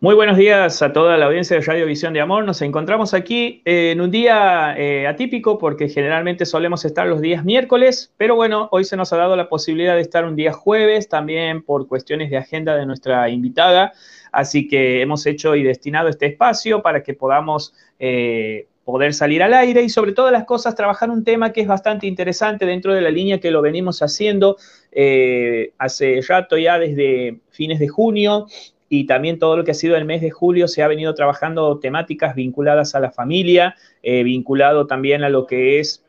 [0.00, 2.44] Muy buenos días a toda la audiencia de Radio Visión de Amor.
[2.44, 8.12] Nos encontramos aquí en un día eh, atípico porque generalmente solemos estar los días miércoles,
[8.16, 11.64] pero bueno, hoy se nos ha dado la posibilidad de estar un día jueves también
[11.64, 13.92] por cuestiones de agenda de nuestra invitada.
[14.30, 19.52] Así que hemos hecho y destinado este espacio para que podamos eh, poder salir al
[19.52, 23.00] aire y sobre todas las cosas trabajar un tema que es bastante interesante dentro de
[23.00, 24.58] la línea que lo venimos haciendo
[24.92, 28.46] eh, hace rato ya desde fines de junio
[28.88, 31.78] y también todo lo que ha sido el mes de julio se ha venido trabajando
[31.78, 36.04] temáticas vinculadas a la familia, eh, vinculado también a lo que es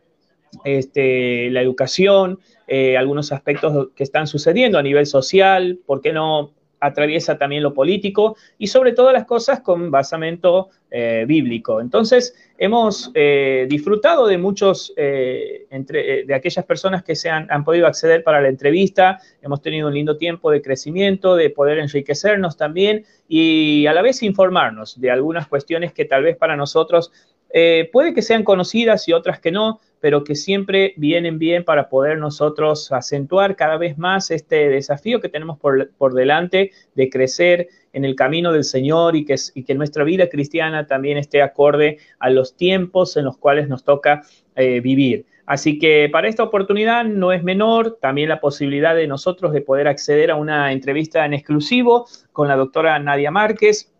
[0.64, 6.52] este, la educación, eh, algunos aspectos que están sucediendo a nivel social, ¿por qué no
[6.80, 11.82] atraviesa también lo político y sobre todas las cosas con basamento eh, bíblico.
[11.82, 17.86] Entonces, hemos eh, disfrutado de muchos, eh, de aquellas personas que se han, han, podido
[17.86, 23.06] acceder para la entrevista, hemos tenido un lindo tiempo de crecimiento, de poder enriquecernos también
[23.28, 27.12] y a la vez informarnos de algunas cuestiones que tal vez para nosotros
[27.92, 32.18] puede que sean conocidas y otras que no, pero que siempre vienen bien para poder
[32.18, 38.06] nosotros acentuar cada vez más este desafío que tenemos por, por delante de crecer en
[38.06, 42.30] el camino del Señor y que, y que, nuestra vida cristiana también esté acorde a
[42.30, 44.22] los tiempos en los cuales nos toca
[44.56, 45.26] eh, vivir.
[45.46, 49.88] Así que para esta oportunidad no es menor también la posibilidad de nosotros de poder
[49.88, 53.92] acceder a una entrevista en exclusivo con la doctora Nadia Márquez,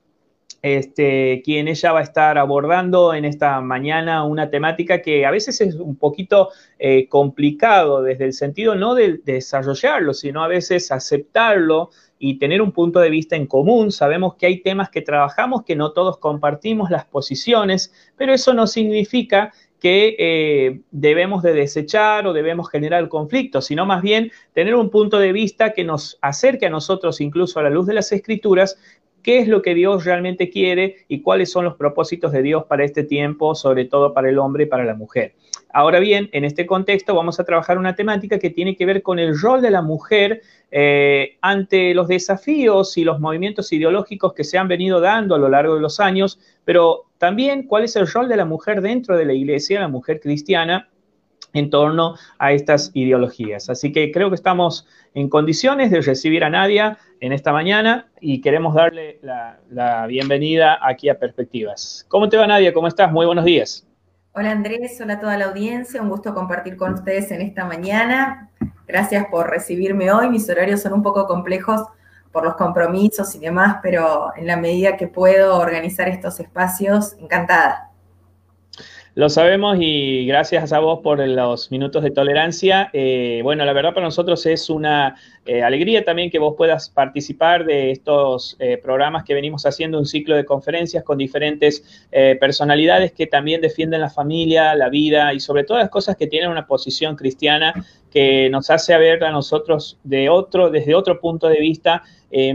[0.62, 5.62] este, quien ella va a estar abordando en esta mañana una temática que a veces
[5.62, 11.92] es un poquito eh, complicado desde el sentido no de, desarrollarlo, sino a veces aceptarlo
[12.20, 13.92] y tener un punto de vista en común.
[13.92, 18.68] Sabemos que hay temas que trabajamos que no todos compartimos las posiciones, pero eso no
[18.68, 24.90] significa que eh, debemos de desechar o debemos generar conflicto, sino más bien tener un
[24.90, 28.78] punto de vista que nos acerque a nosotros, incluso a la luz de las escrituras,
[29.22, 32.84] qué es lo que Dios realmente quiere y cuáles son los propósitos de Dios para
[32.84, 35.34] este tiempo, sobre todo para el hombre y para la mujer.
[35.72, 39.20] Ahora bien, en este contexto vamos a trabajar una temática que tiene que ver con
[39.20, 44.58] el rol de la mujer eh, ante los desafíos y los movimientos ideológicos que se
[44.58, 48.30] han venido dando a lo largo de los años, pero también cuál es el rol
[48.30, 50.90] de la mujer dentro de la iglesia, la mujer cristiana,
[51.54, 53.70] en torno a estas ideologías.
[53.70, 58.42] Así que creo que estamos en condiciones de recibir a Nadia en esta mañana y
[58.42, 62.06] queremos darle la, bienvenida aquí a Perspectivas.
[62.08, 62.74] ¿Cómo te va Nadia?
[62.74, 63.12] ¿Cómo estás?
[63.12, 63.86] Muy buenos días.
[64.34, 68.50] Hola Andrés, hola a toda la audiencia, un gusto compartir con ustedes en esta mañana.
[68.88, 71.82] Gracias por recibirme hoy, mis horarios son un poco complejos
[72.32, 77.89] por los compromisos y demás, pero en la medida que puedo organizar estos espacios, encantada.
[79.16, 82.92] Lo sabemos y gracias a vos por los minutos de tolerancia.
[82.94, 85.16] Eh, bueno, la verdad para nosotros es una
[85.48, 90.06] eh, alegría también que vos puedas participar de estos eh, programas que venimos haciendo, un
[90.06, 92.06] ciclo de conferencias con diferentes
[92.40, 96.50] personalidades que también defienden la familia, la vida y sobre todo las cosas que tienen
[96.50, 97.74] una posición cristiana
[98.12, 102.04] que nos hace ver a nosotros de otro, desde otro punto de vista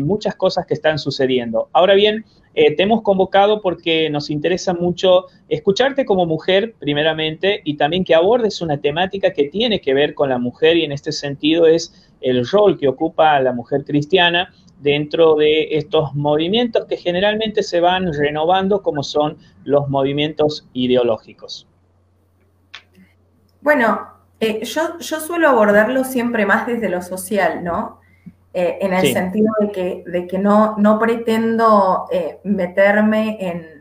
[0.00, 1.69] muchas cosas que están sucediendo.
[1.72, 7.76] Ahora bien, eh, te hemos convocado porque nos interesa mucho escucharte como mujer, primeramente, y
[7.76, 11.10] también que abordes una temática que tiene que ver con la mujer y en este
[11.10, 17.62] sentido es el rol que ocupa la mujer cristiana dentro de estos movimientos que generalmente
[17.62, 21.66] se van renovando como son los movimientos ideológicos.
[23.60, 24.09] Bueno,
[24.41, 28.00] eh, yo, yo suelo abordarlo siempre más desde lo social, ¿no?
[28.56, 33.75] Eh, en el sentido de que, de que no, no pretendo eh, meterme en,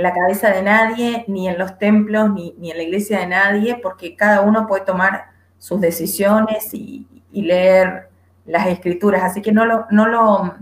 [0.00, 4.14] la cabeza de nadie, ni en los templos, ni, en la iglesia de nadie, porque
[4.14, 8.08] cada uno puede tomar sus decisiones y, leer
[8.46, 9.22] las escrituras.
[9.22, 10.54] Así que no lo, no lo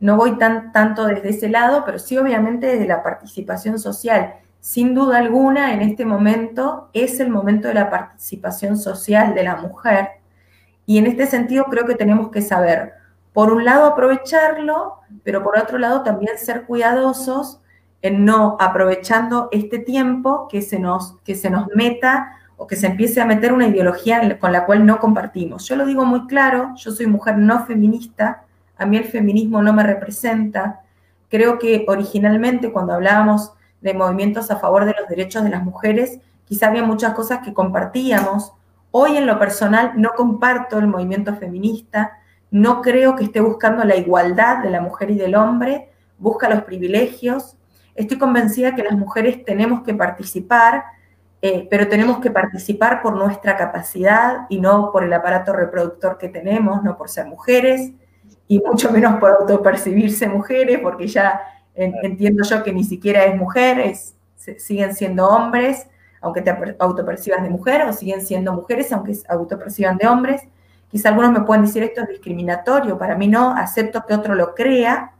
[0.00, 4.34] no voy tan, tanto desde ese lado, pero sí obviamente desde la participación social.
[4.60, 9.56] Sin duda alguna, en este momento es el momento de la participación social de la
[9.56, 10.19] mujer
[10.90, 12.94] y en este sentido creo que tenemos que saber,
[13.32, 17.60] por un lado, aprovecharlo, pero por otro lado también ser cuidadosos
[18.02, 22.88] en no aprovechando este tiempo que se nos, que se nos meta o que se
[22.88, 25.64] empiece a meter una ideología con la cual no compartimos.
[25.68, 28.42] Yo lo digo muy claro, yo soy mujer no feminista,
[28.76, 30.80] a mí el feminismo no me representa.
[31.28, 36.18] Creo que originalmente cuando hablábamos de movimientos a favor de los derechos de las mujeres,
[36.46, 38.54] quizá había muchas cosas que compartíamos,
[38.92, 42.18] Hoy en lo personal no comparto el movimiento feminista,
[42.50, 46.62] no creo que esté buscando la igualdad de la mujer y del hombre, busca los
[46.62, 47.56] privilegios.
[47.94, 50.84] Estoy convencida que las mujeres tenemos que participar,
[51.42, 56.28] eh, pero tenemos que participar por nuestra capacidad y no por el aparato reproductor que
[56.28, 57.92] tenemos, no por ser mujeres
[58.48, 61.40] y mucho menos por autopercibirse mujeres, porque ya
[61.74, 63.94] entiendo yo que ni siquiera es mujer,
[64.58, 65.86] siguen siendo hombres,
[66.20, 70.42] aunque te autopercibas de mujer, o siguen siendo mujeres, aunque autoperciban de hombres.
[70.90, 74.54] Quizá algunos me pueden decir esto es discriminatorio, para mí no, acepto que otro lo
[74.54, 75.12] crea,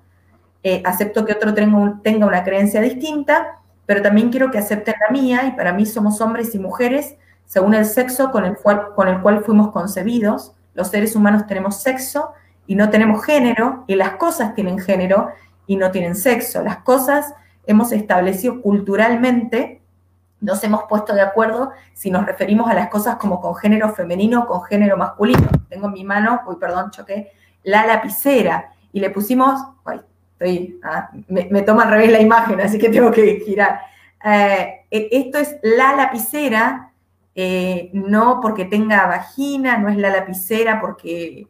[0.62, 5.46] eh, acepto que otro tenga, una creencia distinta, pero también quiero que acepten la mía
[5.46, 7.16] y para mí somos hombres y mujeres
[7.46, 10.54] según el sexo con el cual, con el cual fuimos concebidos.
[10.74, 12.32] Los seres humanos tenemos sexo
[12.66, 15.30] y no tenemos género, y las cosas tienen género
[15.66, 16.62] y no tienen sexo.
[16.62, 17.34] Las cosas
[17.66, 19.79] hemos establecido culturalmente,
[20.40, 24.42] nos hemos puesto de acuerdo si nos referimos a las cosas como con género femenino
[24.42, 25.48] o con género masculino.
[25.68, 27.32] Tengo en mi mano, uy, perdón, choqué,
[27.62, 29.60] la lapicera y le pusimos,
[30.82, 33.80] Ah, me, toma al revés la imagen, así que tengo que girar.
[34.24, 36.92] Eh, e, esto es la lapicera,
[37.34, 41.46] eh, no porque tenga vagina, no es la lapicera porque,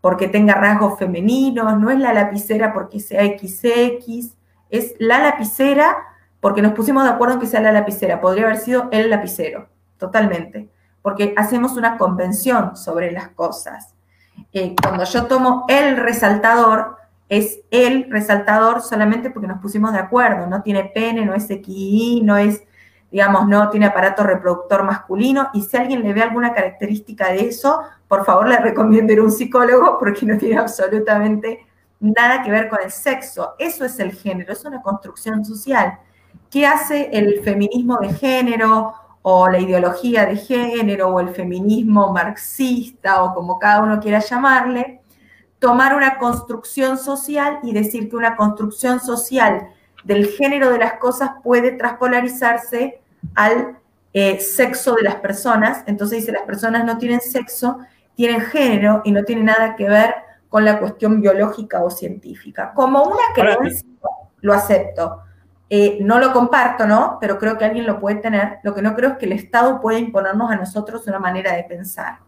[0.00, 4.34] porque tenga rasgos femeninos, no es la lapicera porque sea XX,
[4.70, 5.96] es la lapicera
[6.44, 8.20] porque nos pusimos de acuerdo en que sea la lapicera.
[8.20, 10.68] Podría haber sido el lapicero, totalmente,
[11.00, 13.94] porque hacemos una convención sobre las cosas.
[14.52, 16.98] Eh, cuando yo tomo el resaltador,
[17.30, 22.20] es el resaltador solamente porque nos pusimos de acuerdo, no tiene pene, no es XY,
[22.22, 22.62] no es,
[23.10, 27.80] digamos, no tiene aparato reproductor masculino, y si alguien le ve alguna característica de eso,
[28.06, 31.60] por favor le recomiendo ir a un psicólogo porque no tiene absolutamente
[32.00, 33.54] nada que ver con el sexo.
[33.58, 36.00] Eso es el género, es una construcción social.
[36.54, 43.24] ¿Qué hace el feminismo de género o la ideología de género o el feminismo marxista
[43.24, 45.00] o como cada uno quiera llamarle?
[45.58, 49.66] tomar una construcción social y decir que una construcción social
[50.04, 53.00] del género de las cosas puede transpolarizarse
[53.34, 53.78] al
[54.12, 55.82] eh, sexo de las personas.
[55.86, 57.78] Entonces dice, las personas no tienen sexo,
[58.14, 60.14] tienen género y no tiene nada que ver
[60.48, 62.72] con la cuestión biológica o científica.
[62.74, 63.88] Como una creencia,
[64.42, 65.22] lo acepto.
[65.70, 67.18] Eh, no lo comparto, ¿no?
[67.20, 68.58] Pero creo que alguien lo puede tener.
[68.62, 71.64] Lo que no creo es que el Estado pueda imponernos a nosotros una manera de
[71.64, 72.18] pensar.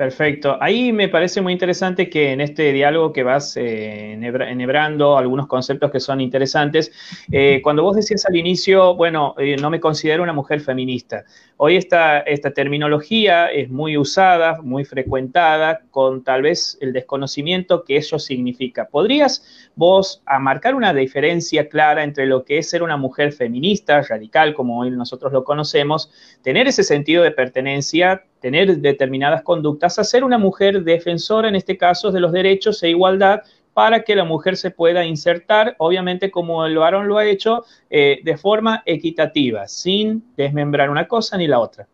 [0.00, 0.56] Perfecto.
[0.62, 5.90] Ahí me parece muy interesante que en este diálogo que vas eh, enhebrando algunos conceptos
[5.90, 6.90] que son interesantes,
[7.30, 11.26] eh, cuando vos decías al inicio, bueno, eh, no me considero una mujer feminista.
[11.58, 17.98] Hoy esta, esta terminología es muy usada, muy frecuentada, con tal vez el desconocimiento que
[17.98, 18.88] eso significa.
[18.88, 24.54] ¿Podrías vos marcar una diferencia clara entre lo que es ser una mujer feminista, radical,
[24.54, 26.10] como hoy nosotros lo conocemos,
[26.40, 31.76] tener ese sentido de pertenencia, tener determinadas conductas, a ser una mujer defensora, en este
[31.76, 33.42] caso, de los derechos e igualdad
[33.74, 38.20] para que la mujer se pueda insertar, obviamente como el varón lo ha hecho, eh,
[38.24, 41.86] de forma equitativa, sin desmembrar una cosa ni la otra.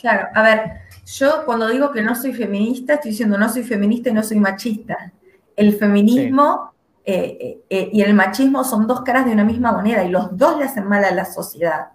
[0.00, 0.60] Claro, a ver,
[1.04, 4.38] yo cuando digo que no soy feminista, estoy diciendo no soy feminista y no soy
[4.38, 5.12] machista.
[5.56, 6.72] El feminismo
[7.04, 10.58] eh, eh, y el machismo son dos caras de una misma moneda y los dos
[10.58, 11.88] le hacen mal a la sociedad.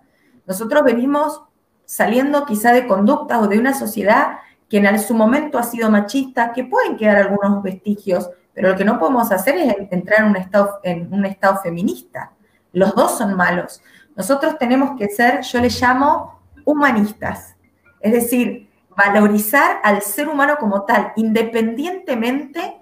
[0.46, 1.42] Nosotros venimos
[1.90, 4.38] saliendo quizá de conductas o de una sociedad
[4.70, 8.86] que en su momento ha sido machista, que pueden quedar algunos vestigios, pero lo que
[8.86, 12.32] no podemos hacer es entrar en un estado, en un estado feminista.
[12.74, 13.82] Los dos son malos.
[14.16, 17.56] Nosotros tenemos que ser, yo le llamo, humanistas.
[18.02, 22.78] Es decir, valorizar al ser humano como tal, independientemente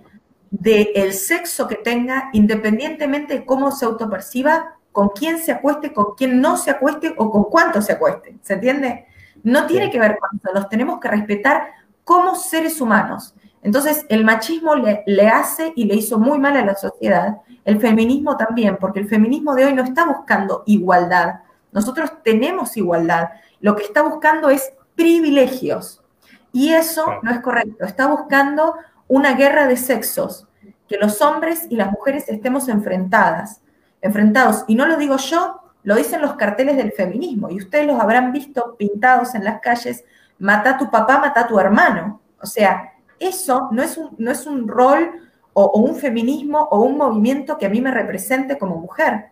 [0.51, 6.41] del sexo que tenga, independientemente de cómo se autoperciba, con quién se acueste, con quién
[6.41, 8.35] no se acueste o con cuánto se acueste.
[8.41, 9.05] ¿Se entiende?
[9.43, 11.67] No tiene que ver con eso, los tenemos que respetar
[12.03, 13.35] como seres humanos.
[13.61, 17.79] Entonces, el machismo le, le, hace y le hizo muy mal a la sociedad, el
[17.79, 21.41] feminismo también, porque el feminismo de hoy no está buscando igualdad.
[21.71, 23.29] Nosotros tenemos igualdad.
[23.59, 26.01] Lo que está buscando es privilegios.
[26.51, 27.85] Y eso no es correcto.
[27.85, 28.73] Está buscando
[29.07, 30.47] una guerra de sexos,
[30.87, 33.61] que los hombres y las mujeres estemos enfrentadas
[34.01, 34.63] enfrentados.
[34.67, 38.31] Y no lo digo yo, lo dicen los carteles del feminismo, y ustedes los habrán
[38.31, 40.03] visto pintados en las calles,
[40.39, 42.21] mata a tu papá, mata a tu hermano.
[42.41, 45.11] O sea, eso no es un, no es un rol
[45.53, 49.27] o, o un feminismo o un movimiento que a mí me represente como mujer.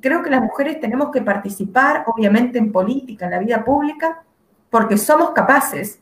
[0.00, 4.22] Creo que las mujeres tenemos que participar, obviamente, en política, en la vida pública,
[4.70, 6.00] porque somos capaces,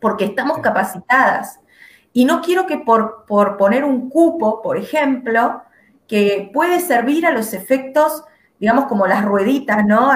[0.00, 1.60] porque estamos capacitadas.
[2.12, 5.62] Y no quiero que por, por poner un cupo, por ejemplo,
[6.10, 8.24] que puede servir a los efectos,
[8.58, 10.10] digamos, como las rueditas, ¿no?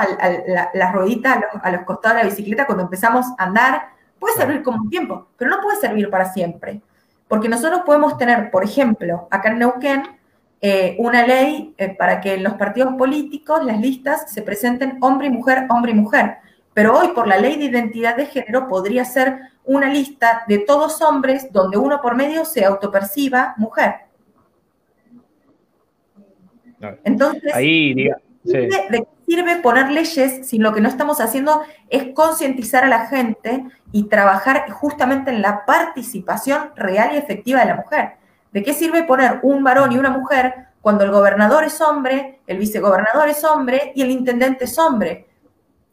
[0.75, 4.83] las rueditas a los, costados de la bicicleta cuando empezamos a andar, puede servir como
[4.83, 6.81] un tiempo, pero no puede servir para siempre.
[7.29, 10.03] Porque nosotros podemos tener, por ejemplo, acá en Neuquén,
[10.61, 15.29] eh, una ley eh, para que en los partidos políticos las listas se presenten hombre
[15.29, 16.39] y mujer, hombre y mujer.
[16.73, 21.01] Pero hoy, por la ley de identidad de género, podría ser una lista de todos
[21.03, 23.95] hombres donde uno por medio se autoperciba mujer.
[27.05, 28.14] Entonces, Ahí, ¿de
[28.45, 33.64] qué sirve poner leyes si lo que no estamos haciendo es concientizar a la gente
[33.93, 38.12] y trabajar justamente en la participación real y efectiva de la mujer?
[38.53, 42.59] ¿De qué sirve poner un varón y una mujer cuando el gobernador es hombre, el
[42.59, 45.26] vicegobernador es hombre y el intendente es hombre?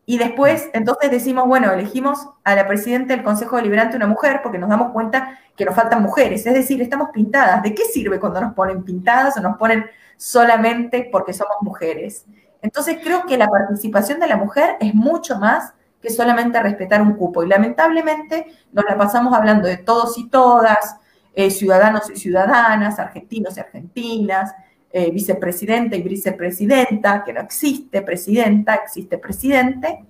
[0.06, 4.58] Y después, entonces decimos, bueno, elegimos a la presidenta del Consejo Deliberante una mujer porque
[4.58, 6.46] nos damos cuenta que nos faltan mujeres.
[6.46, 7.62] Es decir, estamos pintadas.
[7.62, 9.86] ¿De qué sirve cuando nos ponen pintadas o nos ponen
[10.18, 12.26] solamente porque somos mujeres?
[12.62, 17.14] Entonces creo que la participación de la mujer es mucho más que solamente respetar un
[17.14, 17.44] cupo.
[17.44, 20.98] Y lamentablemente nos la pasamos hablando de todos y todas,
[21.34, 24.54] eh, ciudadanos y ciudadanas, argentinos y argentinas,
[24.94, 30.04] eh, vicepresidente y vicepresidenta, que no existe presidenta, existe presidente.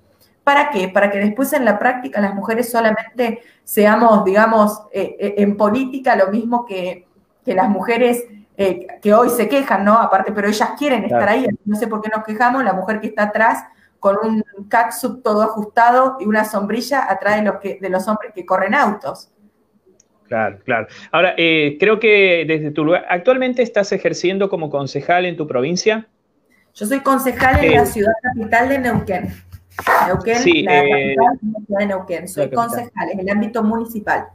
[0.44, 0.90] ¿Para qué?
[0.90, 6.16] Para que después en la práctica las mujeres solamente seamos, digamos, eh, eh, en política
[6.16, 7.08] lo mismo que,
[7.46, 8.24] las mujeres
[9.02, 9.98] que hoy se quejan, ¿no?
[9.98, 13.08] Aparte, pero ellas quieren estar ahí, no sé por qué nos quejamos, la mujer que
[13.08, 13.66] está atrás
[14.00, 18.32] con un catsup todo ajustado y una sombrilla atrás de los, que, de los hombres
[18.36, 19.31] que corren autos.
[20.32, 20.88] Claro, claro.
[21.12, 26.08] Ahora, eh, creo que desde tu lugar, ¿actualmente estás ejerciendo como concejal en tu provincia?
[26.74, 29.34] Yo soy concejal en la eh, ciudad capital de Neuquén.
[30.08, 32.28] Neuquén, sí, la eh, capital de la ciudad de Neuquén.
[32.30, 34.28] Soy concejal en el ámbito municipal.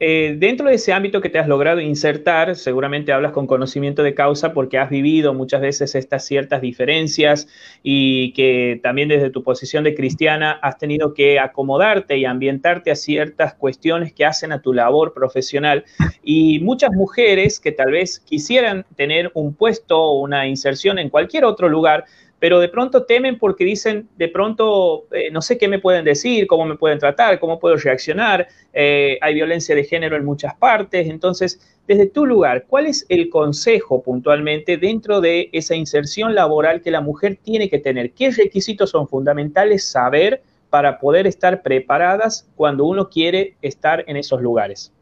[0.00, 4.12] Eh, dentro de ese ámbito que te has logrado insertar, seguramente hablas con conocimiento de
[4.12, 7.46] causa porque has vivido muchas veces estas ciertas diferencias
[7.82, 12.96] y que también desde tu posición de cristiana has tenido que acomodarte y ambientarte a
[12.96, 15.84] ciertas cuestiones que hacen a tu labor profesional.
[16.24, 21.44] Y muchas mujeres que tal vez quisieran tener un puesto o una inserción en cualquier
[21.44, 22.04] otro lugar,
[22.38, 26.46] pero de pronto temen porque dicen, de pronto, eh, no sé qué me pueden decir,
[26.46, 31.08] cómo me pueden tratar, cómo puedo reaccionar, eh, hay violencia de género en muchas partes,
[31.08, 36.90] entonces, desde tu lugar, ¿cuál es el consejo puntualmente dentro de esa inserción laboral que
[36.90, 38.12] la mujer tiene que tener?
[38.12, 44.40] ¿Qué requisitos son fundamentales saber para poder estar preparadas cuando uno quiere estar en esos
[44.40, 44.92] lugares?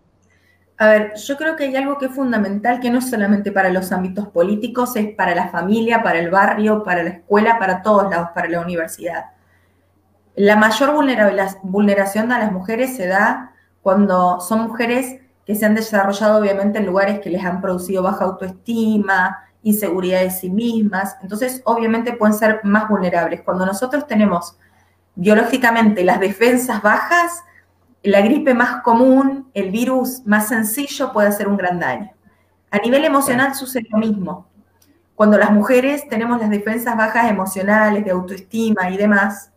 [0.78, 3.70] A ver, yo creo que hay algo que es fundamental, que no es solamente para
[3.70, 8.10] los ámbitos políticos, es para la familia, para el barrio, para la escuela, para todos
[8.10, 9.26] lados, para la universidad.
[10.34, 10.92] La mayor
[11.62, 13.52] vulneración a las mujeres se da
[13.82, 18.24] cuando son mujeres que se han desarrollado obviamente en lugares que les han producido baja
[18.24, 23.42] autoestima, inseguridad de sí mismas, entonces obviamente pueden ser más vulnerables.
[23.42, 24.56] Cuando nosotros tenemos
[25.14, 27.44] biológicamente las defensas bajas,
[28.02, 32.10] la gripe más común, el virus más sencillo puede hacer un gran daño.
[32.70, 34.46] A nivel emocional sucede lo mismo.
[35.14, 39.52] Cuando las mujeres tenemos las defensas bajas emocionales, de autoestima y demás,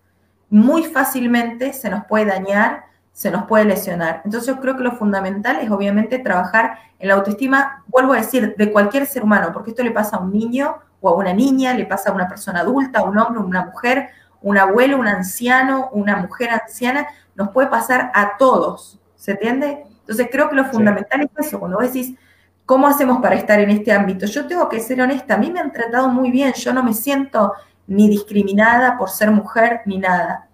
[0.50, 4.22] muy fácilmente se nos puede dañar, se nos puede lesionar.
[4.26, 8.56] Entonces yo creo que lo fundamental es obviamente trabajar en la autoestima, vuelvo a decir,
[8.58, 11.74] de cualquier ser humano, porque esto le pasa a un niño o a una niña,
[11.74, 14.10] le pasa a una persona adulta, a un hombre, a una mujer,
[14.46, 19.84] un abuelo, un anciano, una mujer anciana, nos puede pasar a todos, ¿se entiende?
[20.02, 22.16] Entonces creo que lo fundamental es eso, cuando vos decís,
[22.64, 24.28] ¿cómo hacemos para estar en este ámbito?
[24.28, 26.94] Yo tengo que ser honesta, a mí me han tratado muy bien, yo no me
[26.94, 27.54] siento
[27.88, 30.48] ni discriminada por ser mujer ni nada.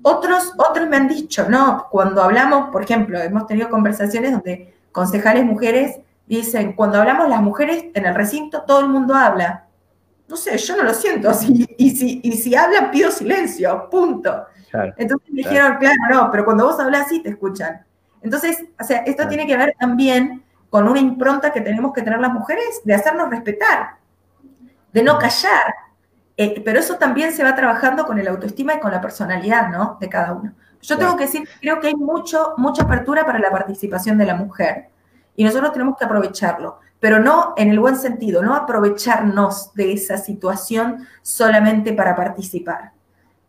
[0.00, 5.44] Otros, otros me han dicho, no, cuando hablamos, por ejemplo, hemos tenido conversaciones donde concejales
[5.44, 9.66] mujeres dicen, cuando hablamos las mujeres en el recinto, todo el mundo habla.
[10.28, 11.30] No sé, yo no lo siento.
[11.76, 14.46] Y si, y si hablan, pido silencio, punto.
[14.96, 17.84] Entonces me dijeron, claro, no, pero cuando vos hablas así te escuchan.
[18.22, 22.20] Entonces, o sea, esto tiene que ver también con una impronta que tenemos que tener
[22.20, 23.96] las mujeres de hacernos respetar,
[24.92, 25.74] de no callar.
[26.36, 29.98] Eh, pero eso también se va trabajando con el autoestima y con la personalidad, ¿no?
[30.00, 30.52] De cada uno.
[30.80, 34.34] Yo tengo que decir, creo que hay mucho, mucha apertura para la participación de la
[34.34, 34.88] mujer
[35.36, 40.16] y nosotros tenemos que aprovecharlo, pero no en el buen sentido, no aprovecharnos de esa
[40.16, 42.92] situación solamente para participar.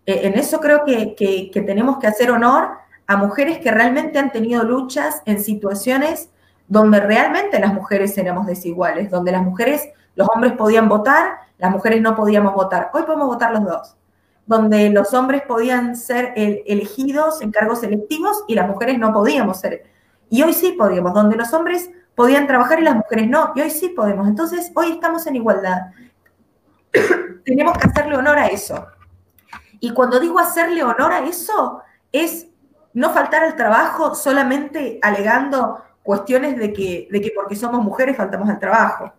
[0.05, 2.71] Eh, en eso creo que, tenemos que hacer honor
[3.07, 6.31] a mujeres que realmente han tenido luchas en situaciones
[6.67, 12.01] donde realmente las mujeres éramos desiguales, donde las mujeres, los hombres podían votar, las mujeres
[12.01, 12.89] no podíamos votar.
[12.93, 13.95] Hoy podemos votar los dos.
[14.45, 19.85] Donde los hombres podían ser elegidos en cargos electivos y las mujeres no podíamos ser.
[20.29, 23.51] Y hoy sí podíamos, donde los hombres podían trabajar y las mujeres no.
[23.55, 24.27] Y hoy sí podemos.
[24.27, 25.91] Entonces, hoy estamos en igualdad.
[27.45, 28.87] Tenemos que hacerle honor a eso.
[29.79, 31.81] Y cuando digo hacerle honor a eso,
[32.11, 32.47] es
[32.93, 38.49] no faltar al trabajo solamente alegando cuestiones de que, de que porque somos mujeres faltamos
[38.49, 39.11] al trabajo.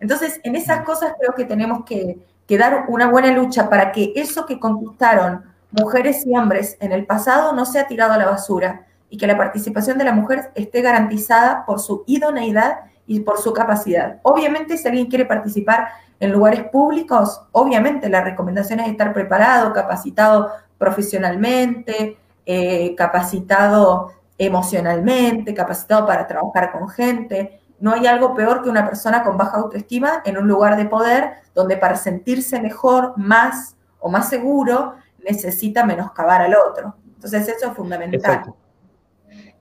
[0.00, 4.12] Entonces, en esas cosas creo que tenemos que, que dar una buena lucha para que
[4.16, 8.85] eso que conquistaron mujeres y hombres en el pasado no sea tirado a la basura
[9.08, 13.52] y que la participación de la mujer esté garantizada por su idoneidad y por su
[13.52, 14.18] capacidad.
[14.22, 20.50] Obviamente, si alguien quiere participar en lugares públicos, obviamente la recomendación es estar preparado, capacitado
[20.78, 27.60] profesionalmente, eh, capacitado emocionalmente, capacitado para trabajar con gente.
[27.78, 31.34] No hay algo peor que una persona con baja autoestima en un lugar de poder
[31.54, 34.94] donde para sentirse mejor, más o más seguro,
[35.24, 36.94] necesita menoscabar al otro.
[37.14, 38.54] Entonces eso es fundamental.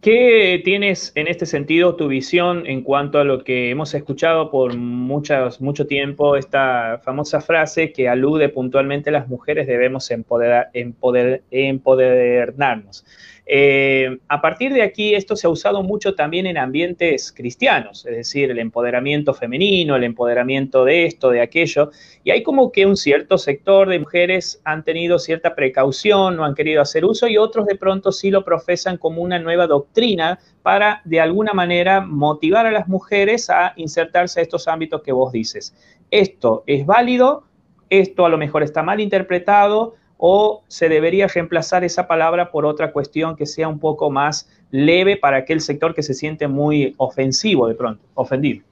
[0.05, 4.77] ¿Qué tienes en este sentido tu visión en cuanto a lo que hemos escuchado por
[4.77, 11.41] muchas, mucho tiempo, esta famosa frase que alude puntualmente a las mujeres debemos empoderar, empoder,
[11.49, 13.03] empoderarnos?
[13.47, 18.15] Eh, a partir de aquí, esto se ha usado mucho también en ambientes cristianos, es
[18.15, 21.91] decir, el empoderamiento femenino, el empoderamiento de esto, de aquello,
[22.23, 26.55] y hay como que un cierto sector de mujeres han tenido cierta precaución, no han
[26.55, 31.01] querido hacer uso, y otros de pronto sí lo profesan como una nueva doctrina para,
[31.05, 35.75] de alguna manera, motivar a las mujeres a insertarse a estos ámbitos que vos dices.
[36.09, 37.43] Esto es válido,
[37.91, 42.91] esto a lo mejor está mal interpretado, o se debería reemplazar esa palabra por otra
[42.91, 47.67] cuestión que sea un poco más leve para aquel sector que se siente muy ofensivo
[47.67, 48.63] de pronto, ofendido?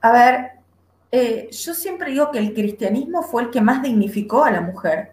[0.00, 0.50] A ver,
[1.10, 5.12] eh, yo siempre digo que el cristianismo fue el que más dignificó a la mujer.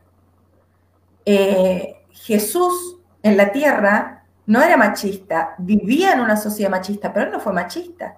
[1.25, 7.31] Eh, Jesús en la tierra no era machista, vivía en una sociedad machista, pero él
[7.31, 8.17] no fue machista.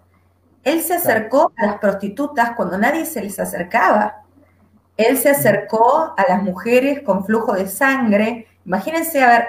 [0.64, 4.21] Él se acercó a las prostitutas cuando nadie se les acercaba.
[5.02, 8.48] Él se acercó a las mujeres con flujo de sangre.
[8.66, 9.46] Imagínense, a ver,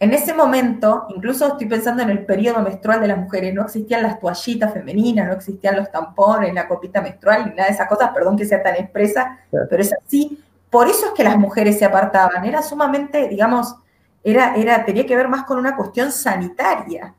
[0.00, 4.02] en ese momento, incluso estoy pensando en el periodo menstrual de las mujeres, no existían
[4.02, 8.10] las toallitas femeninas, no existían los tampones, la copita menstrual, ni nada de esas cosas,
[8.12, 10.42] perdón que sea tan expresa, pero es así.
[10.68, 13.76] Por eso es que las mujeres se apartaban, era sumamente, digamos,
[14.22, 17.14] era, era, tenía que ver más con una cuestión sanitaria.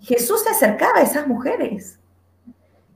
[0.00, 1.98] Jesús se acercaba a esas mujeres.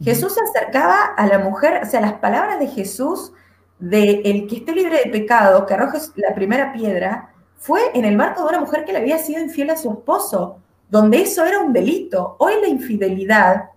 [0.03, 3.33] Jesús se acercaba a la mujer, o sea, las palabras de Jesús
[3.79, 8.17] de el que esté libre de pecado, que arroje la primera piedra, fue en el
[8.17, 10.59] marco de una mujer que le había sido infiel a su esposo,
[10.89, 12.37] donde eso era un delito.
[12.39, 13.71] Hoy la infidelidad,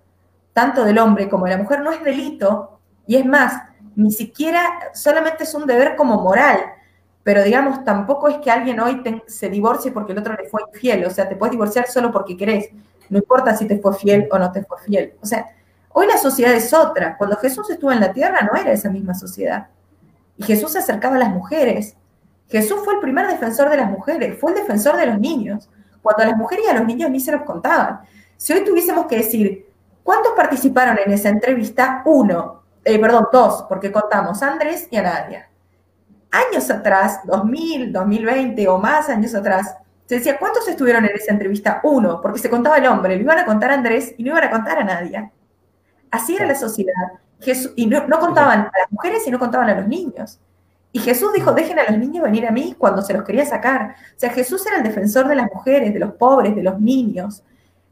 [0.53, 3.63] tanto del hombre como de la mujer, no es delito, y es más,
[3.95, 6.59] ni siquiera solamente es un deber como moral,
[7.23, 11.05] pero digamos, tampoco es que alguien hoy se divorcie porque el otro le fue infiel,
[11.05, 12.69] o sea, te puedes divorciar solo porque querés,
[13.09, 15.13] no importa si te fue fiel o no te fue fiel.
[15.21, 15.49] O sea,
[15.89, 17.17] hoy la sociedad es otra.
[17.17, 19.67] Cuando Jesús estuvo en la tierra no era esa misma sociedad.
[20.39, 21.97] Y Jesús se acercaba a las mujeres.
[22.47, 25.69] Jesús fue el primer defensor de las mujeres, fue el defensor de los niños,
[26.01, 27.99] cuando a las mujeres y a los niños ni se los contaban.
[28.37, 29.67] Si hoy tuviésemos que decir,
[30.01, 32.01] ¿cuántos participaron en esa entrevista?
[32.05, 35.49] Uno, eh, perdón, dos, porque contamos a Andrés y a Nadia.
[36.31, 39.75] Años atrás, 2000, 2020 o más años atrás,
[40.05, 41.81] se decía, ¿cuántos estuvieron en esa entrevista?
[41.83, 44.45] Uno, porque se contaba el hombre, lo iban a contar a Andrés y no iban
[44.45, 45.31] a contar a Nadia.
[46.09, 47.19] Así era la sociedad
[47.75, 50.39] y no, contaban a las mujeres y no contaban a los niños.
[50.91, 53.95] Y Jesús dijo, dejen a los niños venir a mí cuando se los quería sacar.
[54.15, 57.43] O sea, Jesús era el defensor de las mujeres, de los pobres, de los niños,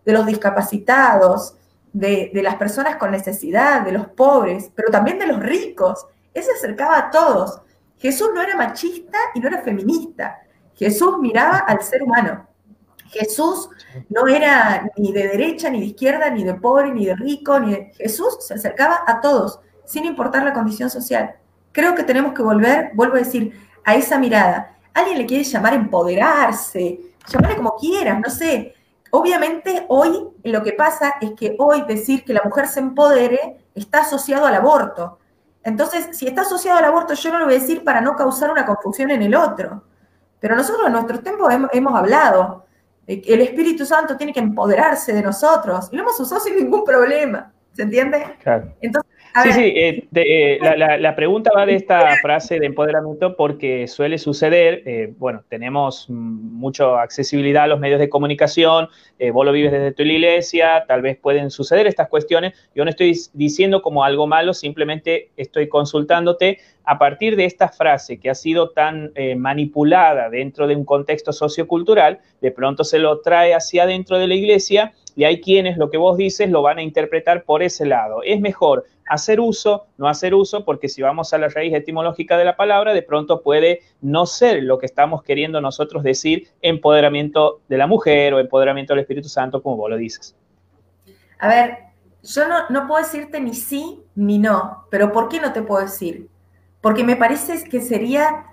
[0.04, 1.56] de los discapacitados,
[1.94, 6.08] de, de las personas con necesidad, de los pobres, pero también de los ricos.
[6.34, 7.62] Él se acercaba a todos.
[7.98, 10.40] Jesús no era machista y no era feminista.
[10.76, 12.48] Jesús miraba al ser humano.
[13.10, 13.70] Jesús
[14.10, 17.72] no era ni de derecha, ni de izquierda, ni de pobre, ni de rico, ni
[17.72, 17.92] de...
[17.98, 21.36] Jesús se acercaba a todos, sin importar la condición social.
[21.72, 23.54] Creo que tenemos que volver, vuelvo a decir,
[23.86, 24.76] a esa mirada.
[24.94, 28.74] Alguien le quiere llamar empoderarse, llamarle como quieras, no sé.
[29.12, 34.02] Obviamente hoy lo que pasa es que hoy decir que la mujer se empodere está
[34.02, 35.20] asociado al aborto.
[35.64, 38.52] Entonces, si está asociado al aborto, yo no lo voy a decir para no causar
[38.52, 39.84] una confusión en el otro.
[40.40, 42.67] Pero nosotros en nuestros tiempos hemos hablado
[43.08, 45.90] el Espíritu Santo tiene que empoderarse de nosotros.
[45.92, 47.54] Y lo hemos usado sin ningún problema.
[47.74, 48.36] ¿Se entiende?
[48.42, 48.74] Claro.
[49.44, 50.60] Sí, sí, eh, eh,
[51.00, 57.02] la, pregunta va de esta frase de empoderamiento porque suele suceder, eh, bueno, tenemos mucha
[57.02, 58.90] accesibilidad a los medios de comunicación,
[59.34, 63.16] vos lo vives desde tu iglesia, tal vez pueden suceder estas cuestiones, yo no estoy
[63.34, 68.70] diciendo como algo malo, simplemente estoy consultándote a partir de esta frase que ha sido
[68.70, 74.18] tan eh, manipulada dentro de un contexto sociocultural, de pronto se lo trae hacia dentro
[74.18, 77.62] de la iglesia y hay quienes lo que vos dices lo van a interpretar por
[77.62, 78.22] ese lado.
[78.24, 82.46] Es mejor hacer uso, no hacer uso, porque si vamos a la raíz etimológica de
[82.46, 87.78] la palabra, de pronto puede no ser lo que estamos queriendo nosotros decir empoderamiento de
[87.78, 90.38] la mujer o empoderamiento del Espíritu Santo, como vos lo dices.
[91.40, 91.78] A ver,
[92.24, 95.82] yo no, no puedo decirte ni sí ni no, pero ¿por qué no te puedo
[95.82, 96.30] decir?
[96.82, 98.46] porque me parece que sería,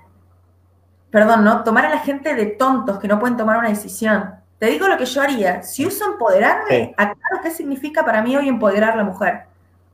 [1.10, 1.62] perdón, ¿no?
[1.62, 4.34] Tomar a la gente de tontos que no pueden tomar una decisión.
[4.58, 5.62] Te digo lo que yo haría.
[5.62, 9.42] Si uso empoderarme, aclaro qué significa para mí hoy empoderar a la mujer.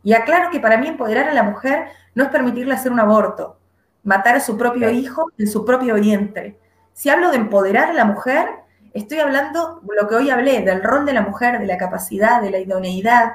[0.02, 3.58] Y aclaro que para mí empoderar a la mujer no es permitirle hacer un aborto,
[4.02, 6.58] matar a su propio hijo en su propio vientre.
[6.92, 8.48] Si hablo de empoderar a la mujer,
[8.92, 12.50] estoy hablando lo que hoy hablé, del rol de la mujer, de la capacidad, de
[12.50, 13.32] la idoneidad.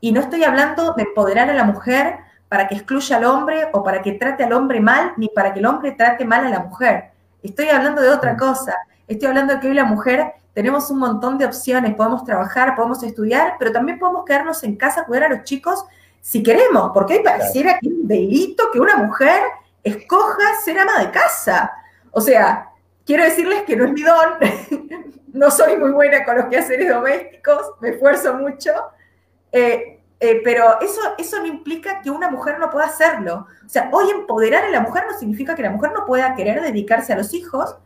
[0.00, 3.82] Y no estoy hablando de empoderar a la mujer para que excluya al hombre o
[3.82, 6.60] para que trate al hombre mal, ni para que el hombre trate mal a la
[6.60, 7.10] mujer.
[7.42, 8.74] Estoy hablando de otra cosa.
[9.08, 13.02] Estoy hablando de que hoy la mujer tenemos un montón de opciones, podemos trabajar, podemos
[13.02, 15.84] estudiar, pero también podemos quedarnos en casa, cuidar a los chicos
[16.20, 19.40] si queremos, porque hoy pareciera que es un delito que una mujer
[19.82, 21.72] escoja ser ama de casa.
[22.10, 22.70] O sea,
[23.06, 24.34] quiero decirles que no es mi don,
[25.32, 28.72] no soy muy buena con los quehaceres domésticos, me esfuerzo mucho,
[29.52, 33.46] eh, eh, pero eso, eso no implica que una mujer no pueda hacerlo.
[33.64, 36.60] O sea, hoy empoderar a la mujer no significa que la mujer no pueda querer
[36.60, 37.76] dedicarse a los hijos.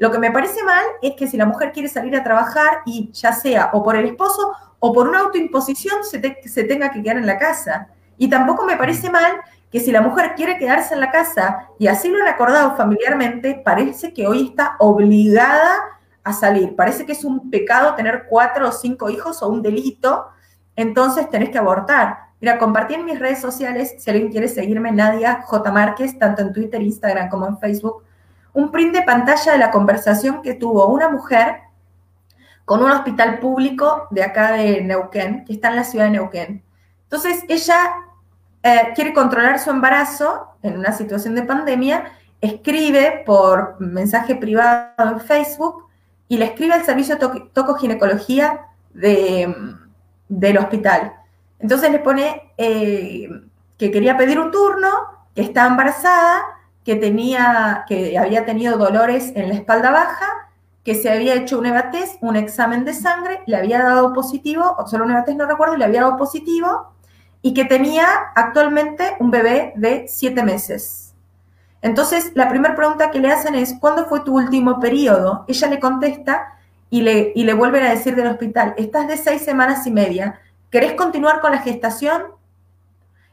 [0.00, 3.12] Lo que me parece mal es que si la mujer quiere salir a trabajar y
[3.12, 7.18] ya sea o por el esposo o por una autoimposición se, se tenga que quedar
[7.18, 7.88] en la casa.
[8.18, 9.30] Y tampoco me parece mal
[9.70, 13.62] que si la mujer quiere quedarse en la casa y así lo han acordado familiarmente,
[13.64, 15.76] parece que hoy está obligada
[16.24, 16.74] a salir.
[16.74, 20.26] Parece que es un pecado tener cuatro o cinco hijos o un delito
[20.76, 22.30] entonces tenés que abortar.
[22.40, 25.70] Mira, compartí en mis redes sociales, si alguien quiere seguirme, Nadia J.
[25.70, 28.02] Márquez, tanto en Twitter, Instagram como en Facebook,
[28.52, 31.60] un print de pantalla de la conversación que tuvo una mujer
[32.64, 36.62] con un hospital público de acá de Neuquén, que está en la ciudad de Neuquén.
[37.04, 37.94] Entonces, ella
[38.62, 45.20] eh, quiere controlar su embarazo en una situación de pandemia, escribe por mensaje privado en
[45.20, 45.86] Facebook
[46.28, 49.54] y le escribe al servicio de tocoginecología de
[50.30, 51.12] del hospital.
[51.58, 53.28] Entonces le pone eh,
[53.76, 54.88] que quería pedir un turno,
[55.34, 56.42] que estaba embarazada,
[56.84, 60.26] que, tenía, que había tenido dolores en la espalda baja,
[60.84, 64.86] que se había hecho un EVATES, un examen de sangre, le había dado positivo, o
[64.86, 66.92] solo un no recuerdo, le había dado positivo,
[67.42, 71.14] y que tenía actualmente un bebé de siete meses.
[71.82, 75.44] Entonces, la primera pregunta que le hacen es, ¿cuándo fue tu último periodo?
[75.48, 76.58] Ella le contesta
[76.90, 80.40] y le, y le vuelven a decir del hospital, estás de seis semanas y media,
[80.70, 82.22] ¿querés continuar con la gestación?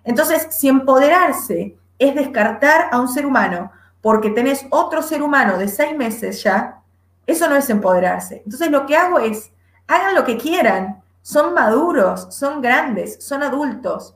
[0.04, 5.68] Entonces, si empoderarse es descartar a un ser humano porque tenés otro ser humano de
[5.68, 6.82] seis meses ya,
[7.26, 8.42] eso no es empoderarse.
[8.46, 9.52] Entonces, lo que hago es,
[9.88, 14.16] hagan lo que quieran, son maduros, son grandes, son adultos,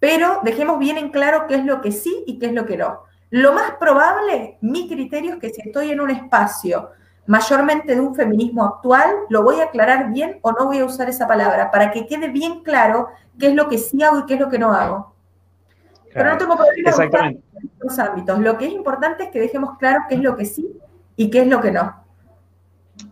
[0.00, 2.76] pero dejemos bien en claro qué es lo que sí y qué es lo que
[2.76, 3.02] no.
[3.30, 6.90] Lo más probable, mi criterio es que si estoy en un espacio
[7.26, 11.08] mayormente de un feminismo actual, lo voy a aclarar bien o no voy a usar
[11.08, 14.34] esa palabra, para que quede bien claro qué es lo que sí hago y qué
[14.34, 15.11] es lo que no hago.
[16.12, 18.38] Pero no tengo problema en estos ámbitos.
[18.38, 20.68] Lo que es importante es que dejemos claro qué es lo que sí
[21.16, 22.02] y qué es lo que no.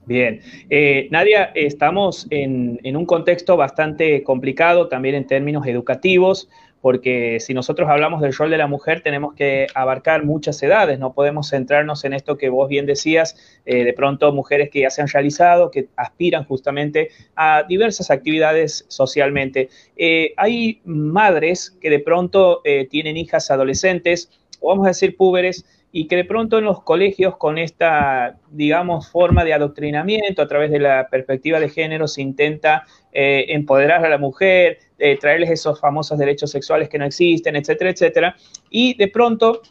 [0.05, 0.41] Bien.
[0.69, 6.49] Eh, Nadia, estamos en, en un contexto bastante complicado también en términos educativos
[6.81, 11.13] porque si nosotros hablamos del rol de la mujer tenemos que abarcar muchas edades, no
[11.13, 15.03] podemos centrarnos en esto que vos bien decías, eh, de pronto mujeres que ya se
[15.03, 19.69] han realizado, que aspiran justamente a diversas actividades socialmente.
[19.97, 25.65] Eh, hay madres que de pronto eh, tienen hijas adolescentes, o vamos a decir púberes,
[25.93, 30.71] y que de pronto en los colegios con esta, digamos, forma de adoctrinamiento a través
[30.71, 36.19] de la perspectiva de género se intenta empoderar a la mujer, eh, traerles esos famosos
[36.19, 38.37] derechos sexuales que no existen, etcétera, etcétera.
[38.69, 39.63] Y de pronto,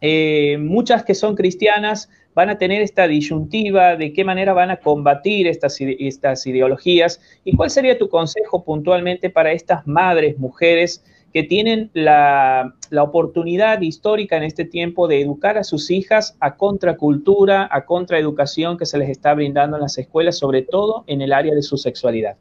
[0.00, 4.78] eh, muchas que son cristianas van a tener esta disyuntiva de qué manera van a
[4.78, 11.42] combatir estas, estas ideologías y cuál sería tu consejo puntualmente para estas madres, mujeres que
[11.42, 17.68] tienen la, la, oportunidad histórica en este tiempo de educar a sus hijas a contracultura,
[17.70, 21.54] a contraeducación que se les está brindando en las escuelas, sobre todo en el área
[21.54, 22.36] de su sexualidad.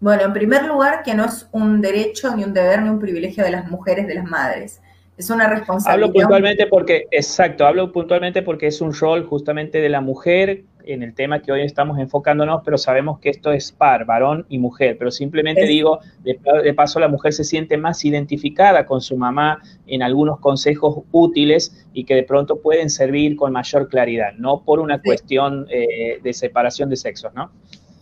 [0.00, 3.44] Bueno, en primer lugar, que no es un derecho, ni un deber, ni un privilegio
[3.44, 4.82] de las mujeres, de las madres.
[5.16, 6.08] Es una responsabilidad.
[6.08, 11.02] Hablo puntualmente porque, exacto, hablo puntualmente porque es un rol justamente de la mujer en
[11.02, 14.96] el tema que hoy estamos enfocándonos, pero sabemos que esto es par, varón y mujer,
[14.98, 16.38] pero simplemente digo, de,
[16.74, 22.04] paso la mujer se siente más identificada con su mamá en algunos consejos útiles y
[22.04, 26.88] que de pronto pueden servir con mayor claridad, no por una cuestión eh, de separación
[26.90, 27.50] de sexos, ¿no?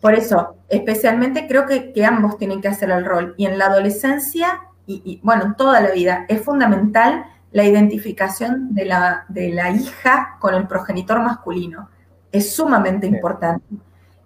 [0.00, 3.34] Por eso, especialmente creo que, ambos tienen que hacer el rol.
[3.36, 8.86] Y en la adolescencia, y, bueno, en toda la vida, es fundamental la identificación de
[8.86, 11.90] la, de la hija con el progenitor masculino.
[12.32, 13.64] Es sumamente importante.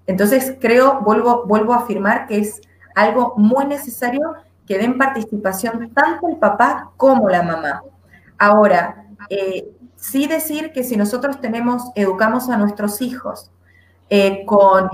[0.06, 2.60] Entonces, creo, vuelvo, vuelvo a afirmar que es
[2.94, 4.34] algo muy necesario
[4.66, 7.82] que den participación tanto el papá como la mamá.
[8.38, 13.50] Ahora, eh, sí decir que si nosotros tenemos, educamos a nuestros hijos
[14.10, 14.90] eh, con,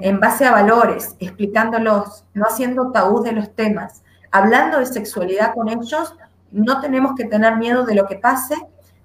[0.00, 5.68] en, base a valores, explicándolos, no haciendo tabú de los temas, hablando de sexualidad con
[5.68, 6.14] ellos,
[6.50, 8.56] no tenemos que tener miedo de lo que pase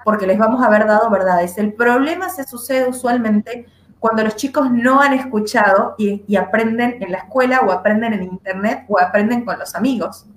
[0.06, 1.58] porque les vamos a haber dado verdades.
[1.58, 3.66] El problema se sucede usualmente
[4.00, 8.86] cuando los chicos no han escuchado y, aprenden en la escuela o aprenden en internet
[8.88, 10.28] o aprenden con los amigos.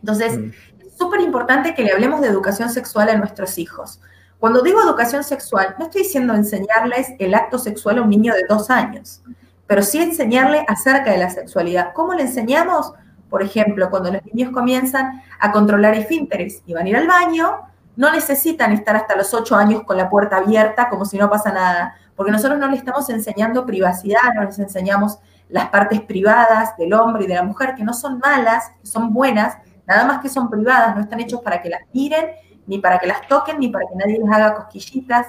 [0.00, 0.50] Entonces, mm.
[0.86, 4.00] es súper importante que le hablemos de educación sexual a nuestros hijos.
[4.38, 8.44] Cuando digo educación sexual, no estoy diciendo enseñarles el acto sexual a un niño de
[8.48, 9.22] dos años,
[9.66, 11.92] pero sí enseñarle acerca de la sexualidad.
[11.92, 12.94] ¿Cómo le enseñamos?
[13.28, 17.73] Por ejemplo, cuando los niños comienzan a controlar esfínteres y van a ir al baño,
[17.96, 21.52] no necesitan estar hasta los ocho años con la puerta abierta como si no pasa
[21.52, 26.92] nada porque nosotros no le estamos enseñando privacidad, no les enseñamos las partes privadas del
[26.94, 30.48] hombre y de la mujer, que no son malas, son buenas, nada más que son
[30.48, 32.26] privadas, no están hechos para que las miren,
[32.66, 35.26] ni para que las toquen, ni para que nadie les haga cosquillitas.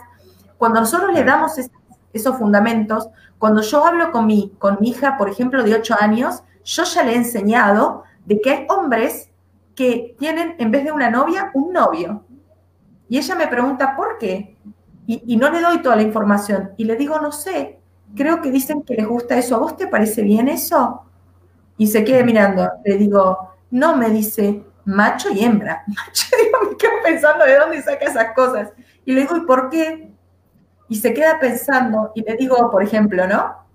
[0.57, 1.53] Cuando nosotros le damos
[2.13, 6.43] esos fundamentos, cuando yo hablo con mi, con mi hija, por ejemplo, de 8 años,
[6.63, 9.31] yo ya le he enseñado de que hay hombres
[9.75, 12.23] que tienen, en vez de una novia, un novio.
[13.09, 14.55] Y ella me pregunta, ¿por qué?
[15.07, 17.79] y, no le doy toda la información y le digo, no sé,
[18.15, 21.03] creo que dicen que les gusta eso, ¿a vos te parece bien eso?
[21.77, 25.83] Y se queda mirando, le digo, no, me dice, macho y hembra.
[25.87, 28.71] Macho, digo, me quedo pensando de dónde saca esas cosas.
[29.03, 30.11] Y le digo, ¿y por qué?
[30.87, 33.65] Y se queda pensando y le digo, por ejemplo, ¿no?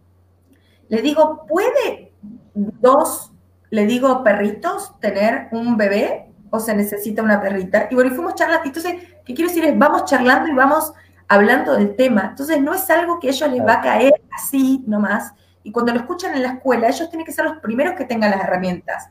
[0.88, 2.12] Le digo, ¿puede
[2.55, 3.33] dos,
[3.71, 7.88] le digo, perritos tener un bebé o se necesita una perrita?
[7.90, 8.66] Y bueno, y fuimos charlando.
[8.66, 9.64] Entonces, ¿qué quiero decir?
[9.64, 10.92] Es, vamos charlando y vamos
[11.28, 12.28] hablando del tema.
[12.30, 15.33] Entonces no es algo que a ellos les va a caer así nomás.
[15.62, 18.30] Y cuando lo escuchan en la escuela, ellos tienen que ser los primeros que tengan
[18.30, 19.09] las herramientas.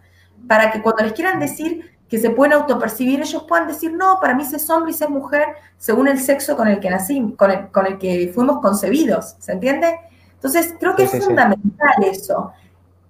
[0.47, 4.33] Para que cuando les quieran decir que se pueden autopercibir, ellos puedan decir, no, para
[4.33, 7.67] mí es hombre y es mujer según el sexo con el que nací, con el,
[7.69, 9.35] con el que fuimos concebidos.
[9.39, 9.99] ¿Se entiende?
[10.33, 12.51] Entonces, creo que es fundamental eso.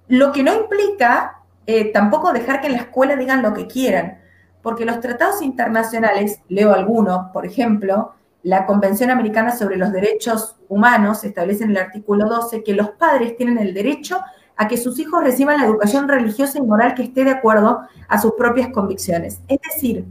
[0.09, 4.18] Lo que no implica eh, tampoco dejar que en la escuela digan lo que quieran,
[4.61, 11.23] porque los tratados internacionales, leo alguno, por ejemplo, la Convención Americana sobre los Derechos Humanos
[11.23, 14.19] establece en el artículo 12 que los padres tienen el derecho
[14.55, 18.21] a que sus hijos reciban la educación religiosa y moral que esté de acuerdo a
[18.21, 19.41] sus propias convicciones.
[19.47, 20.05] Es decir,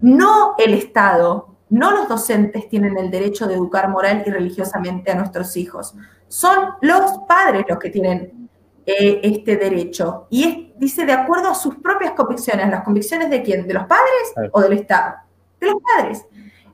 [0.00, 5.14] no el Estado, no los docentes tienen el derecho de educar moral y religiosamente a
[5.14, 5.94] nuestros hijos.
[6.28, 8.45] Son los padres los que tienen
[8.86, 10.28] eh, este derecho.
[10.30, 12.68] Y dice de acuerdo a sus propias convicciones.
[12.70, 13.66] ¿Las convicciones de quién?
[13.66, 15.16] ¿De los padres o del Estado?
[15.60, 16.24] De los padres.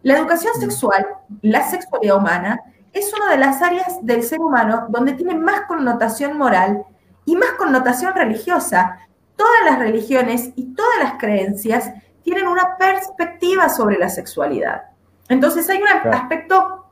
[0.03, 1.07] La educación sexual,
[1.41, 2.61] la sexualidad humana,
[2.93, 6.85] es una de las áreas del ser humano donde tiene más connotación moral
[7.25, 8.99] y más connotación religiosa.
[9.37, 11.91] Todas las religiones y todas las creencias
[12.23, 14.83] tienen una perspectiva sobre la sexualidad.
[15.29, 16.87] Entonces hay un aspecto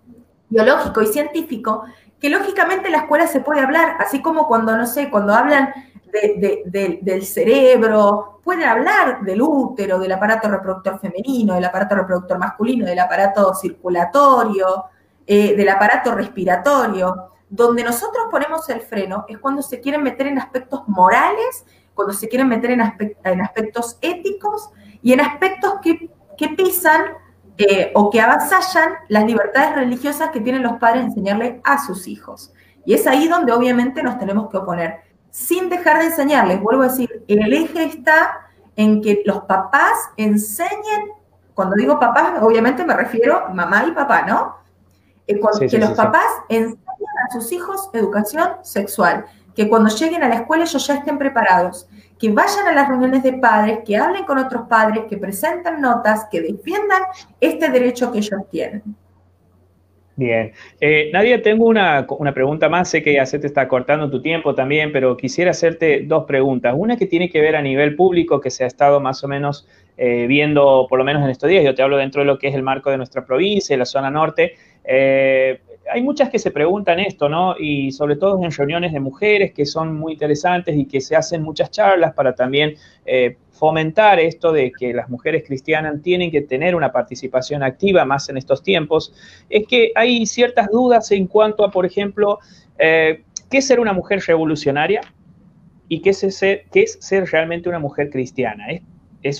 [0.48, 1.84] biológico y científico
[2.20, 5.72] que lógicamente en la escuela se puede hablar, así como cuando, no sé, cuando hablan
[6.12, 12.98] del cerebro, pueden hablar del útero, del aparato reproductor femenino, del aparato reproductor masculino, del
[12.98, 14.84] aparato circulatorio,
[15.26, 17.30] eh, del aparato respiratorio.
[17.48, 22.28] Donde nosotros ponemos el freno es cuando se quieren meter en aspectos morales, cuando se
[22.28, 24.70] quieren meter en, aspectos éticos
[25.02, 26.10] y en aspectos que,
[26.56, 27.02] pisan
[27.62, 32.08] eh, o que avasallan las libertades religiosas que tienen los padres de enseñarle a sus
[32.08, 32.54] hijos.
[32.86, 36.62] Y es ahí donde obviamente nos tenemos que oponer sin dejar de enseñarles.
[36.62, 41.10] Vuelvo a decir, el eje está en que los papás enseñen,
[41.52, 44.56] cuando digo papás, obviamente me refiero a mamá y papá, ¿no?
[45.26, 46.78] Eh, que los papás enseñen
[47.28, 49.26] a sus hijos educación sexual,
[49.60, 51.86] que cuando lleguen a la escuela ellos ya estén preparados,
[52.18, 56.28] que vayan a las reuniones de padres, que hablen con otros padres, que presenten notas,
[56.32, 57.02] que defiendan
[57.38, 58.82] este derecho que ellos tienen.
[60.16, 60.52] Bien.
[60.80, 62.88] Eh, Nadia, tengo una, pregunta más.
[62.88, 66.74] Sé que ya se te está cortando tu tiempo también, pero quisiera hacerte dos preguntas.
[66.74, 69.68] Una que tiene que ver a nivel público, que se ha estado más o menos
[69.98, 71.62] eh, viendo, por lo menos en estos días.
[71.64, 74.10] Yo te hablo dentro de lo que es el marco de nuestra provincia, la zona
[74.10, 74.54] norte.
[74.84, 75.60] Eh,
[75.92, 77.54] hay muchas que se preguntan esto, ¿no?
[77.58, 81.42] Y sobre todo en reuniones de mujeres que son muy interesantes y que se hacen
[81.42, 82.74] muchas charlas para también
[83.04, 88.28] eh, fomentar esto de que las mujeres cristianas tienen que tener una participación activa más
[88.28, 89.12] en estos tiempos,
[89.50, 92.38] es que hay ciertas dudas en cuanto a, por ejemplo,
[92.78, 95.02] eh, qué es ser una mujer revolucionaria
[95.88, 98.70] y qué es, ser, qué es ser realmente una mujer cristiana.
[98.70, 98.82] Es,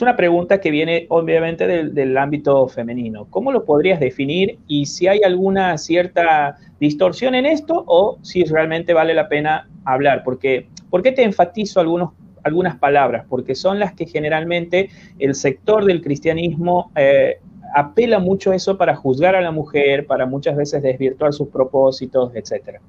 [0.03, 3.27] una pregunta que viene obviamente del, ámbito femenino.
[3.31, 8.93] ¿Cómo lo podrías definir y si hay alguna cierta distorsión en esto o si realmente
[8.93, 10.23] vale la pena hablar?
[10.23, 12.11] Porque, ¿Por qué te enfatizo algunos
[12.43, 14.89] algunas palabras, porque son las que generalmente
[15.19, 17.39] el sector del cristianismo eh,
[17.75, 22.33] apela mucho a eso para juzgar a la mujer, para muchas veces desvirtuar sus propósitos,
[22.35, 22.81] etc.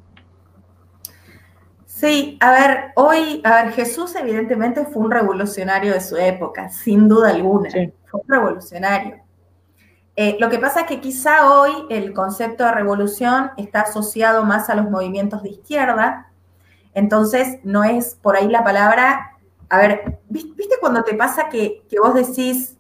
[1.94, 7.08] Sí, a ver, hoy, a ver, Jesús evidentemente fue un revolucionario de su época, sin
[7.10, 9.18] duda alguna, fue un revolucionario.
[10.16, 14.70] Eh, lo que pasa es que quizá hoy el concepto de revolución está asociado más
[14.70, 16.32] a los movimientos de izquierda,
[16.94, 19.38] entonces no es por ahí la palabra,
[19.70, 22.78] a ver, ¿viste cuando te pasa que, vos decís,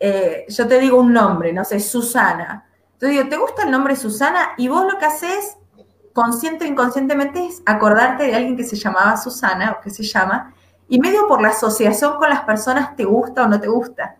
[0.00, 3.94] eh, yo te digo un nombre, no sé, Susana, entonces digo, ¿te gusta el nombre
[3.94, 4.54] Susana?
[4.56, 5.58] Y vos lo que haces
[6.16, 10.54] consciente o inconscientemente es acordarte de alguien que se llamaba Susana o que se llama,
[10.88, 14.16] y medio por la asociación con las personas te gusta o no te gusta.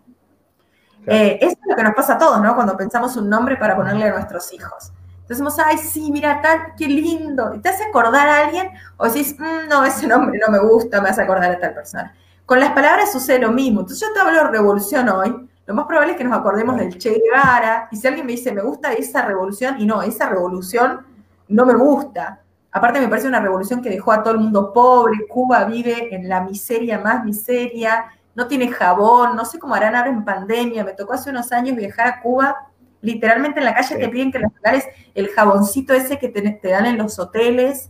[1.07, 2.53] Eh, eso es lo que nos pasa a todos, ¿no?
[2.53, 4.91] Cuando pensamos un nombre para ponerle a nuestros hijos.
[5.21, 7.55] Entonces decimos, ay, sí, mira, tal, qué lindo.
[7.55, 11.01] Y te hace acordar a alguien o decís, mm, no, ese nombre no me gusta,
[11.01, 12.13] me hace acordar a tal persona.
[12.45, 13.79] Con las palabras sucede lo mismo.
[13.79, 15.49] Entonces yo te hablo de revolución hoy.
[15.65, 17.87] Lo más probable es que nos acordemos del Che Guevara.
[17.91, 21.06] Y si alguien me dice, me gusta esa revolución, y no, esa revolución
[21.47, 22.41] no me gusta.
[22.71, 26.27] Aparte me parece una revolución que dejó a todo el mundo pobre, Cuba vive en
[26.29, 28.05] la miseria más miseria,
[28.35, 31.75] no tiene jabón, no sé cómo harán ahora en pandemia, me tocó hace unos años
[31.75, 32.55] viajar a Cuba,
[33.01, 36.85] literalmente en la calle te piden que les regales el jaboncito ese que te, dan
[36.85, 37.89] en los hoteles,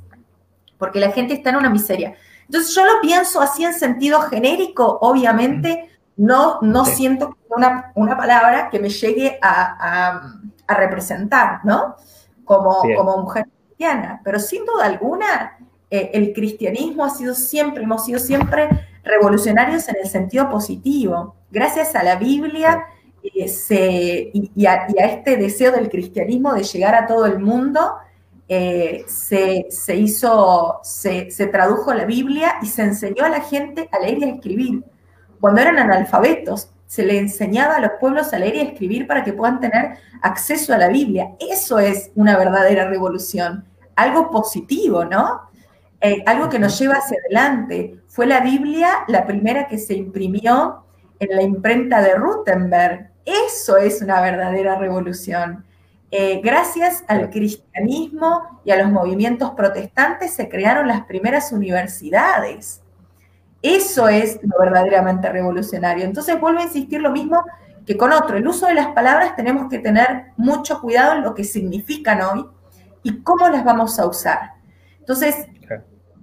[0.77, 2.15] porque la gente está en una miseria.
[2.45, 5.89] Entonces yo lo pienso así en sentido genérico, obviamente.
[6.15, 10.21] No, no siento una, una palabra que me llegue a,
[10.67, 11.95] a representar, ¿no?
[12.47, 15.57] Como, como mujer cristiana, pero sin duda alguna
[15.91, 18.69] eh, el cristianismo ha sido siempre, hemos sido siempre
[19.03, 21.35] revolucionarios en el sentido positivo.
[21.51, 22.85] Gracias a la Biblia
[23.21, 27.95] eh, y, a, este deseo del cristianismo de llegar a todo el mundo,
[28.47, 33.89] eh, se, se, hizo, se, se, tradujo la Biblia y se enseñó a la gente
[33.91, 34.83] a leer y a escribir.
[35.41, 39.23] Cuando eran analfabetos, se le enseñaba a los pueblos a leer y a escribir para
[39.23, 41.31] que puedan tener acceso a la Biblia.
[41.39, 45.41] Eso es una verdadera revolución, algo positivo, ¿no?
[45.99, 47.99] Eh, algo que nos lleva hacia adelante.
[48.07, 50.85] Fue la Biblia la primera que se imprimió
[51.19, 53.11] en la imprenta de Rutenberg.
[53.25, 55.65] Eso es una verdadera revolución.
[56.09, 62.81] Eh, gracias al cristianismo y a los movimientos protestantes se crearon las primeras universidades.
[63.61, 66.05] Eso es lo verdaderamente revolucionario.
[66.05, 67.43] Entonces vuelvo a insistir lo mismo
[67.85, 68.37] que con otro.
[68.37, 72.45] El uso de las palabras tenemos que tener mucho cuidado en lo que significan hoy
[73.03, 74.53] y cómo las vamos a usar.
[74.99, 75.47] Entonces,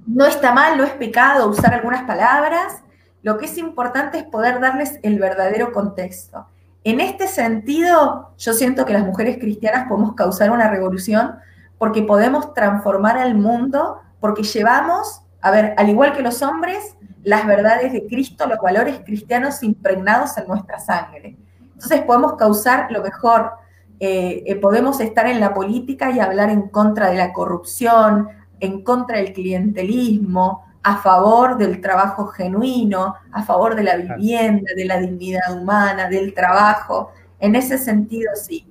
[0.06, 2.82] no está mal, no es pecado usar algunas palabras.
[3.22, 6.46] Lo que es importante es poder darles el verdadero contexto.
[6.84, 11.36] En este sentido, yo siento que las mujeres cristianas podemos causar una revolución
[11.78, 16.94] porque podemos transformar al mundo, porque llevamos, a ver, al igual que los hombres,
[17.24, 21.36] las verdades de Cristo, los valores cristianos impregnados en nuestra sangre.
[21.72, 23.52] Entonces podemos causar lo mejor,
[23.98, 28.28] eh, eh, podemos estar en la política y hablar en contra de la corrupción,
[28.60, 34.84] en contra del clientelismo, a favor del trabajo genuino, a favor de la vivienda, de
[34.84, 37.10] la dignidad humana, del trabajo.
[37.40, 38.70] En ese sentido, sí.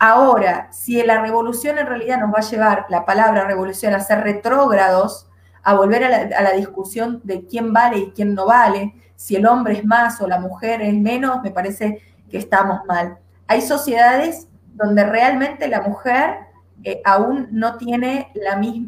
[0.00, 4.20] Ahora, si la revolución en realidad nos va a llevar, la palabra revolución, a ser
[4.22, 5.28] retrógrados,
[5.64, 9.74] a volver a la, discusión de quién vale y quién no vale, si el hombre
[9.74, 12.00] es más o la mujer es menos, me parece
[12.30, 13.18] que estamos mal.
[13.46, 16.36] Hay sociedades donde realmente la mujer
[16.82, 18.30] eh, aún no tiene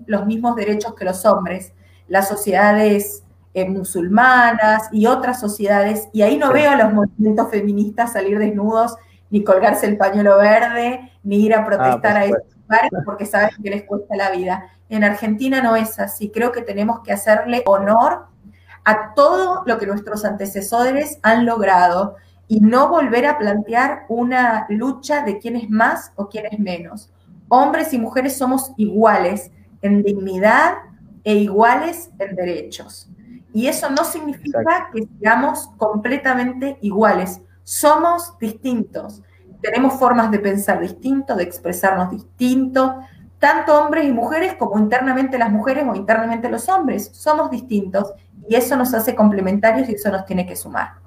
[0.06, 1.72] los mismos derechos que los hombres.
[2.08, 8.12] Las sociedades eh, musulmanas y otras sociedades, y ahí no veo a los movimientos feministas
[8.12, 8.96] salir desnudos,
[9.30, 13.48] ni colgarse el pañuelo verde, ni ir a ah, protestar a esos lugares porque saben
[13.62, 14.75] que les cuesta la vida.
[14.88, 16.30] En Argentina no es así.
[16.30, 18.26] Creo que tenemos que hacerle honor
[18.84, 22.16] a todo lo que nuestros antecesores han logrado
[22.48, 27.10] y no volver a plantear una lucha de quién es más o quién es menos.
[27.48, 29.50] Hombres y mujeres somos iguales
[29.82, 30.74] en dignidad
[31.24, 33.08] e iguales en derechos.
[33.52, 37.40] Y eso no significa que seamos completamente iguales.
[37.64, 39.22] Somos distintos.
[39.60, 43.00] Tenemos formas de pensar distinto, de expresarnos distinto,
[43.38, 47.10] tanto hombres y mujeres como internamente las mujeres o internamente los hombres.
[47.12, 48.12] Somos distintos
[48.48, 51.05] y eso nos hace complementarios y eso nos tiene que sumar.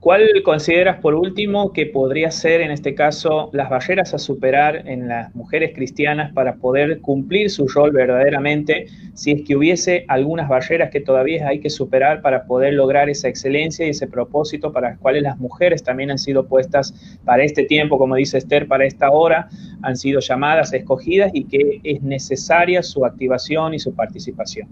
[0.00, 5.08] ¿Cuál consideras por último que podría ser en este caso las barreras a superar en
[5.08, 8.86] las mujeres cristianas para poder cumplir su rol verdaderamente?
[9.14, 13.26] Si es que hubiese algunas barreras que todavía hay que superar para poder lograr esa
[13.26, 17.64] excelencia y ese propósito para las cuales las mujeres también han sido puestas para este
[17.64, 19.48] tiempo, como dice Esther, para esta hora,
[19.82, 24.68] han sido llamadas, escogidas y que es necesaria su activación y su participación.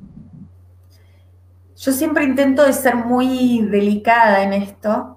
[1.76, 5.15] Yo siempre intento de ser muy delicada en esto,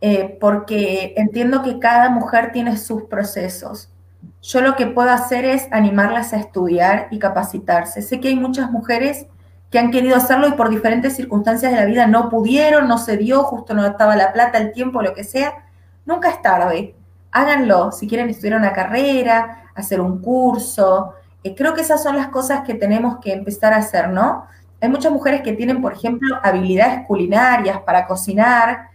[0.00, 3.90] eh, porque entiendo que cada mujer tiene sus procesos.
[4.42, 8.02] yo lo que puedo hacer es animarlas a estudiar y capacitarse.
[8.02, 9.26] Sé que hay muchas mujeres
[9.70, 13.16] que han querido hacerlo y por diferentes circunstancias de la vida no pudieron, no se
[13.16, 15.66] dio, justo no estaba la plata, el tiempo, lo que sea.
[16.06, 16.94] Nunca es tarde.
[17.32, 17.92] Háganlo.
[17.92, 21.14] Si quieren estudiar una carrera, hacer un curso.
[21.42, 24.46] Eh, creo que esas son las cosas que tenemos que empezar a hacer, ¿no?
[24.80, 28.88] Hay muchas mujeres que tienen, por ejemplo, habilidades culinarias para cocinar.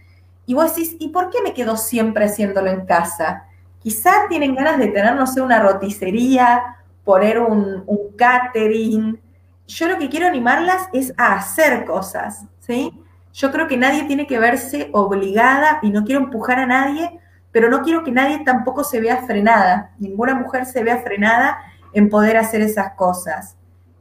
[0.46, 3.44] Y vos decís, ¿y por qué me quedo siempre haciéndolo en casa?
[3.80, 9.20] Quizás tienen ganas de tener, no sé, una roticería, poner un, un catering,
[9.66, 12.92] yo lo que quiero animarlas es a hacer cosas, ¿sí?
[13.32, 17.18] Yo creo que nadie tiene que verse obligada y no quiero empujar a nadie,
[17.50, 21.58] pero no quiero que nadie tampoco se vea frenada, ninguna mujer se vea frenada
[21.92, 23.56] en poder hacer esas cosas.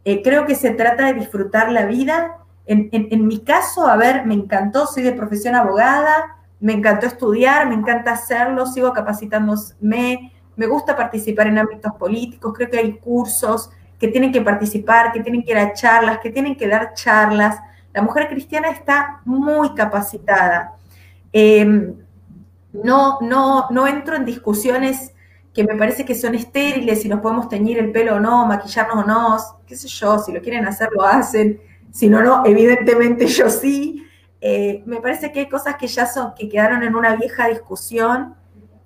[0.06, 2.38] Eh, creo que se trata de disfrutar la vida.
[2.66, 7.76] En, mi caso, a ver, me encantó, soy de profesión abogada, me encantó estudiar, me
[7.76, 14.08] encanta hacerlo, sigo capacitándome, me gusta participar en ámbitos políticos, creo que hay cursos, que
[14.08, 17.58] tienen que participar, que tienen que ir a charlas, que tienen que dar charlas.
[17.94, 20.76] La mujer cristiana está muy capacitada.
[21.32, 21.96] Em,
[22.72, 25.14] no, no, no entro en discusiones
[25.54, 29.04] que me parece que son estériles, si nos podemos teñir el pelo o no, maquillarnos
[29.04, 29.38] o no,
[29.68, 31.62] qué sé yo, si lo quieren hacer, lo hacen,
[31.94, 34.04] si no, no, evidentemente yo sí.
[34.42, 38.36] Eh, me parece que hay cosas que ya son, que quedaron en una vieja discusión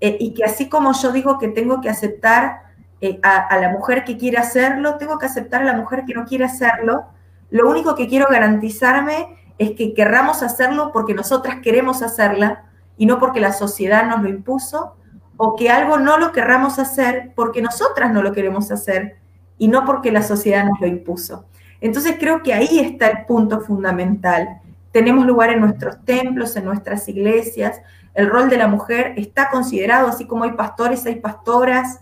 [0.01, 2.64] eh, y que así como yo digo que tengo que aceptar
[2.99, 6.26] eh, a, la mujer que quiere hacerlo, tengo que aceptar a la mujer que no
[6.26, 7.05] quiere hacerlo.
[7.49, 12.66] Lo único que quiero garantizarme es que querramos hacerlo porque nosotras queremos hacerla
[12.97, 14.97] y no porque la sociedad nos lo impuso,
[15.38, 19.16] o que algo no lo querramos hacer porque nosotras no lo queremos hacer
[19.58, 21.45] y no porque la sociedad nos lo impuso.
[21.82, 24.61] Entonces creo que ahí está el punto fundamental.
[24.91, 27.82] Tenemos lugar en nuestros templos, en nuestras iglesias.
[28.13, 31.99] El rol de la mujer está considerado, así como hay pastores, hay pastoras,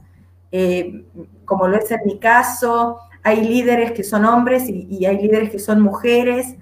[0.52, 1.06] eh,
[1.44, 5.60] como lo es en mi caso, hay líderes que son hombres y, hay líderes que
[5.60, 6.56] son mujeres.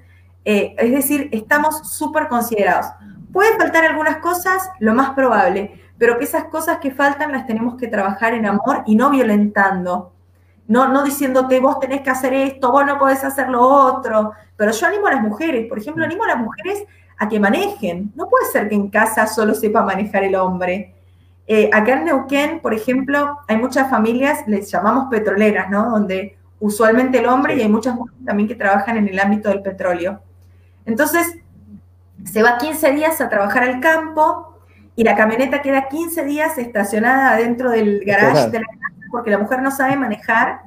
[0.45, 2.88] Eh, es decir, estamos súper considerados.
[3.32, 7.76] Pueden faltar algunas cosas, lo más probable, pero que esas cosas que faltan las tenemos
[7.76, 10.12] que trabajar en amor y no violentando.
[10.68, 14.32] No, no diciéndote vos tenés que hacer esto, vos no podés hacer lo otro.
[14.55, 16.84] Pero yo animo a las mujeres, por ejemplo, animo a las mujeres
[17.18, 18.11] a que manejen.
[18.16, 20.95] No puede ser que en casa solo sepa manejar el hombre.
[21.45, 25.89] Eh, acá en Neuquén, por ejemplo, hay muchas familias, les llamamos petroleras, ¿no?
[25.89, 29.61] Donde usualmente el hombre y hay muchas mujeres también que trabajan en el ámbito del
[29.61, 30.22] petróleo.
[30.86, 31.39] Entonces,
[32.24, 34.57] se va 15 días a trabajar al campo
[34.95, 38.66] y la camioneta queda 15 días estacionada dentro del garage de la
[39.14, 40.64] porque la mujer no sabe manejar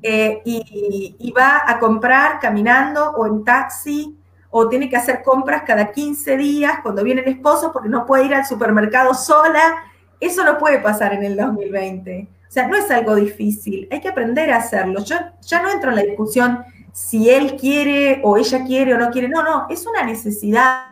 [0.00, 4.16] eh, y, va a comprar caminando o en taxi
[4.48, 8.26] o tiene que hacer compras cada 15 días cuando viene el esposo porque no puede
[8.26, 9.82] ir al supermercado sola
[10.20, 12.28] eso no puede pasar en el 2020.
[12.48, 15.02] O sea, no es algo difícil, hay que aprender a hacerlo.
[15.02, 16.62] Yo ya no entro en la discusión
[16.92, 19.28] si él quiere o ella quiere o no quiere.
[19.28, 20.84] No, no, es una necesidad.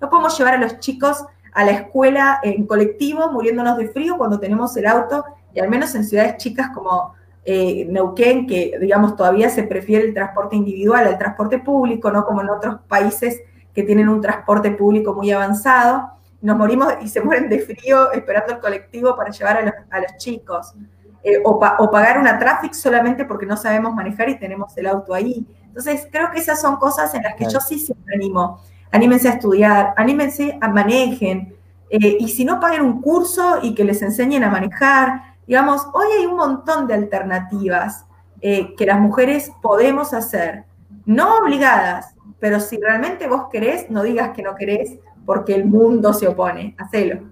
[0.00, 1.22] No podemos llevar a los chicos
[1.52, 5.24] a la escuela en colectivo muriéndonos de frío cuando tenemos el auto
[5.54, 10.14] y al menos en ciudades chicas como eh, Neuquén, que digamos todavía se prefiere el
[10.14, 13.40] transporte individual al transporte público, no como en otros países
[13.74, 18.54] que tienen un transporte público muy avanzado nos morimos y se mueren de frío esperando
[18.54, 19.58] el colectivo para llevar
[19.90, 20.74] a los, chicos.
[21.22, 25.46] Eh, o, pagar una tráfico solamente porque no sabemos manejar y tenemos el auto ahí.
[25.66, 28.60] Entonces, creo que esas son cosas en las que yo sí siempre animo.
[28.90, 31.54] Anímense a estudiar, anímense a manejen.
[31.90, 35.29] Eh, y si no, paguen un curso y que les enseñen a manejar.
[35.50, 38.06] Digamos, hoy hay un montón de alternativas
[38.40, 40.62] eh, que las mujeres podemos hacer.
[41.06, 46.12] No obligadas, pero si realmente vos querés, no digas que no querés, porque el mundo
[46.12, 46.76] se opone.
[46.78, 47.22] Hacelo.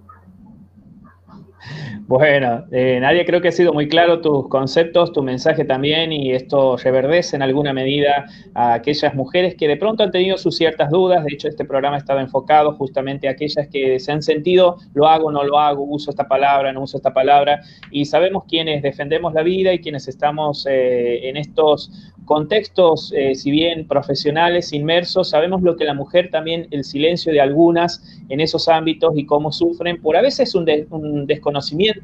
[2.09, 6.31] Bueno, eh, Nadia, creo que ha sido muy claro tus conceptos, tu mensaje también, y
[6.31, 10.89] esto reverdece en alguna medida a aquellas mujeres que de pronto han tenido sus ciertas
[10.89, 11.23] dudas.
[11.23, 15.07] De hecho, este programa ha estado enfocado justamente a aquellas que se han sentido, lo
[15.07, 19.35] hago, no lo hago, uso esta palabra, no uso esta palabra, y sabemos quienes defendemos
[19.35, 21.91] la vida y quienes estamos eh, en estos
[22.25, 27.41] contextos, eh, si bien profesionales, inmersos, sabemos lo que la mujer también, el silencio de
[27.41, 31.98] algunas en esos ámbitos y cómo sufren por a veces un, un desconocimiento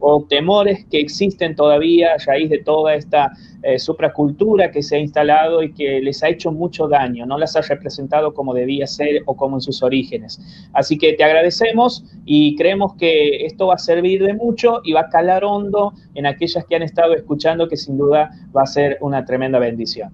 [0.00, 3.32] o temores que existen todavía a raíz de toda esta
[3.62, 7.56] eh, supracultura que se ha instalado y que les ha hecho mucho daño, no las
[7.56, 10.40] ha representado como debía ser o como en sus orígenes.
[10.72, 15.02] Así que te agradecemos y creemos que esto va a servir de mucho y va
[15.02, 18.96] a calar hondo en aquellas que han estado escuchando, que sin duda va a ser
[19.02, 20.10] una tremenda bendición.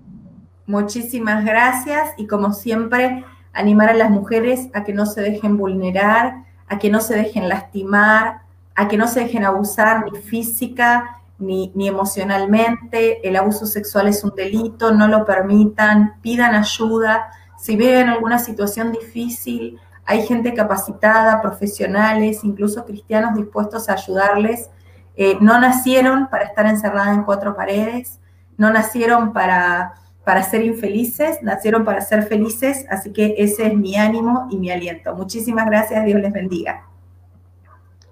[0.67, 6.45] Muchísimas gracias y como siempre, animar a las mujeres a que no se dejen vulnerar,
[6.67, 8.41] a que no se dejen lastimar,
[8.77, 13.27] a que no se dejen abusar ni física ni, ni emocionalmente.
[13.27, 17.31] El abuso sexual es un delito, no lo permitan, pidan ayuda.
[17.59, 24.71] Si ven alguna situación difícil, hay gente capacitada, profesionales, incluso cristianos dispuestos a ayudarles.
[25.17, 28.21] Eh, no nacieron para estar encerradas en cuatro paredes,
[28.59, 33.97] no nacieron para, para ser infelices, nacieron para ser felices, así que ese es mi
[33.97, 35.15] ánimo y mi aliento.
[35.15, 36.85] Muchísimas gracias, Dios les bendiga.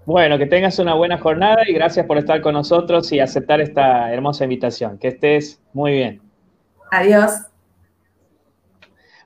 [0.06, 4.12] Bueno, que tengas una buena jornada y gracias por estar con nosotros y aceptar esta
[4.12, 4.98] hermosa invitación.
[4.98, 6.20] Que estés muy bien.
[6.90, 7.46] Adiós.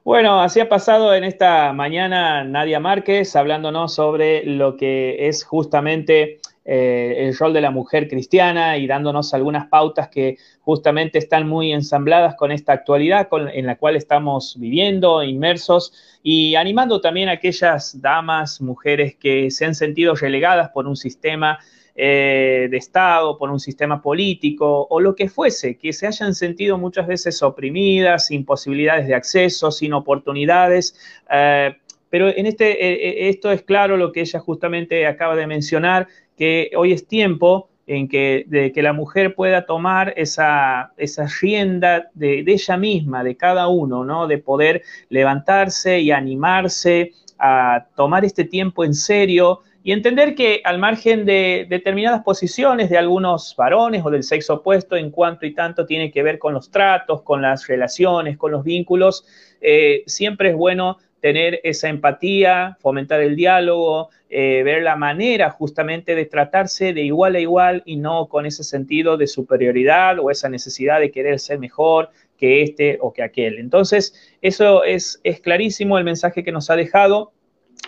[0.05, 6.41] Bueno, así ha pasado en esta mañana Nadia Márquez hablándonos sobre lo que es justamente
[6.71, 11.73] eh, el rol de la mujer cristiana y dándonos algunas pautas que justamente están muy
[11.73, 18.03] ensambladas con esta actualidad en la cual estamos viviendo, inmersos, y animando también a aquellas
[18.03, 21.59] damas, mujeres que se han sentido relegadas por un sistema
[21.97, 26.77] eh, de Estado, por un sistema político o lo que fuese, que se hayan sentido
[26.77, 30.95] muchas veces oprimidas, sin posibilidades de acceso, sin oportunidades.
[31.31, 31.75] Eh,
[32.11, 36.09] pero en este, esto es claro lo que ella justamente acaba de mencionar,
[36.39, 42.11] que hoy es tiempo en que, de que la mujer pueda tomar esa, esa rienda
[42.15, 44.27] de, ella misma, de cada uno, ¿no?
[44.27, 50.79] De poder levantarse y animarse a tomar este tiempo en serio, y entender que al
[50.79, 55.87] margen de determinadas posiciones de algunos varones o del sexo opuesto en cuanto y tanto
[55.87, 59.25] tiene que ver con los tratos, con las relaciones, con los vínculos,
[59.63, 66.15] eh, siempre es bueno tener esa empatía, fomentar el diálogo, eh, ver la manera justamente
[66.15, 70.49] de tratarse de igual a igual y no con ese sentido de superioridad o esa
[70.49, 73.59] necesidad de querer ser mejor que este o que aquel.
[73.59, 77.33] Entonces, eso es, es clarísimo el mensaje que nos ha dejado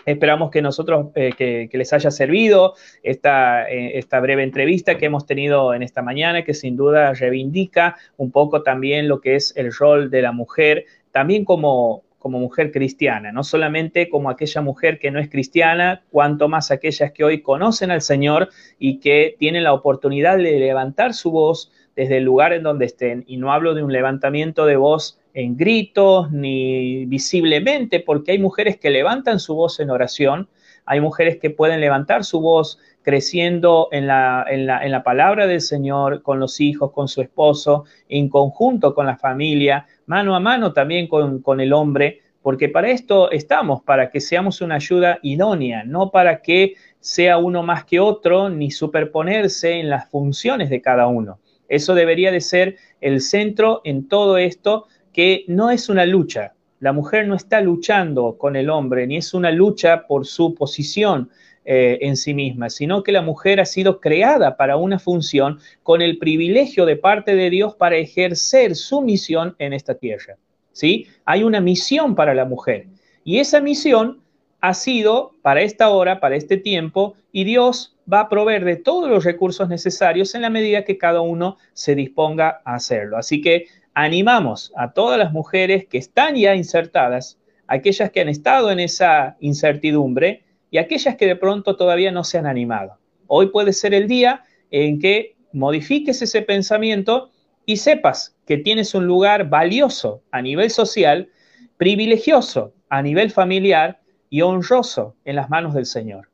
[0.06, 5.26] Esperamos que nosotros, eh, que, les haya servido esta, eh, esta breve entrevista que hemos
[5.26, 9.72] tenido en esta mañana, que sin duda reivindica un poco también lo que es el
[9.72, 15.10] rol de la mujer, también como, como mujer cristiana, no solamente como aquella mujer que
[15.10, 19.72] no es cristiana, cuanto más aquellas que hoy conocen al Señor y que tienen la
[19.72, 23.24] oportunidad de levantar su voz desde el lugar en donde estén.
[23.26, 28.76] Y no hablo de un levantamiento de voz en gritos ni visiblemente, porque hay mujeres
[28.76, 30.46] que levantan su voz en oración,
[30.84, 35.46] hay mujeres que pueden levantar su voz creciendo en la, en la, en la palabra
[35.46, 40.40] del Señor, con los hijos, con su esposo, en conjunto con la familia, mano a
[40.40, 45.20] mano también con, con el hombre, porque para esto estamos, para que seamos una ayuda
[45.22, 50.82] idónea, no para que sea uno más que otro, ni superponerse en las funciones de
[50.82, 51.38] cada uno.
[51.68, 56.54] Eso debería de ser el centro en todo esto, que no es una lucha.
[56.80, 61.30] La mujer no está luchando con el hombre, ni es una lucha por su posición
[61.64, 66.00] eh, en sí misma, sino que la mujer ha sido creada para una función con
[66.00, 70.36] el privilegio de parte de Dios para ejercer su misión en esta tierra.
[70.72, 71.06] ¿sí?
[71.26, 72.86] Hay una misión para la mujer
[73.24, 74.20] y esa misión
[74.60, 79.08] ha sido para esta hora, para este tiempo, y Dios va a proveer de todos
[79.08, 83.16] los recursos necesarios en la medida que cada uno se disponga a hacerlo.
[83.16, 88.70] Así que animamos a todas las mujeres que están ya insertadas, aquellas que han estado
[88.70, 92.98] en esa incertidumbre y aquellas que de pronto todavía no se han animado.
[93.26, 97.30] Hoy puede ser el día en que modifiques ese pensamiento
[97.66, 101.28] y sepas que tienes un lugar valioso a nivel social,
[101.76, 106.28] privilegioso a nivel familiar y honroso en las manos del Señor.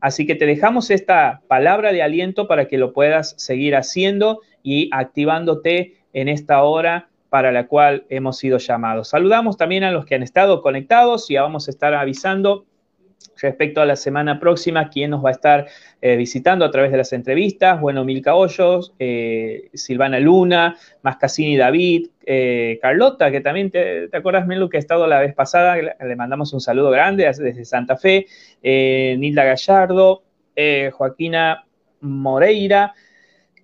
[0.00, 4.88] Así que te dejamos esta palabra de aliento para que lo puedas seguir haciendo y
[4.92, 9.08] activándote en esta hora para la cual hemos sido llamados.
[9.08, 12.64] Saludamos también a los que han estado conectados y vamos a estar avisando
[13.40, 15.66] respecto a la semana próxima quién nos va a estar
[16.00, 17.80] eh, visitando a través de las entrevistas.
[17.80, 24.68] Bueno, Milka Hoyos, eh, Silvana Luna, Mascasini David, eh, Carlota, que también te, acuerdas, Melu,
[24.68, 28.26] que ha estado la vez pasada, le mandamos un saludo grande desde Santa Fe,
[28.62, 30.22] Nilda Gallardo,
[30.92, 31.64] Joaquina
[32.00, 32.94] Moreira,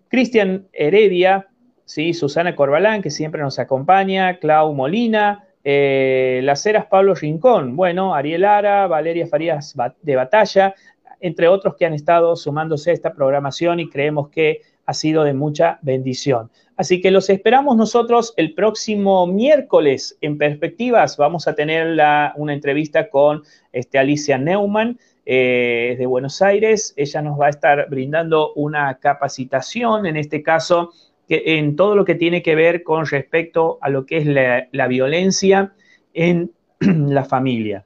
[0.09, 1.49] Cristian Heredia,
[1.85, 2.15] ¿sí?
[2.15, 8.45] Susana Corbalán, que siempre nos acompaña, Clau Molina, eh, Las Heras Pablo Rincón, bueno, Ariel
[8.45, 10.77] Ara, Valeria Farías de Batalla,
[11.19, 15.35] entre otros que han estado sumándose a esta programación y creemos que ha sido de
[15.35, 16.53] mucha bendición.
[16.77, 21.17] Así que los esperamos nosotros el próximo miércoles en Perspectivas.
[21.17, 21.99] Vamos a tener
[22.37, 23.43] una entrevista con
[23.73, 26.95] este, Alicia Neumann eh, de Buenos Aires.
[26.97, 30.93] Ella nos va a estar brindando una capacitación, en este caso
[31.29, 34.87] que en todo lo que tiene que ver con respecto a lo que es la,
[34.87, 35.73] violencia
[36.15, 37.85] en la familia.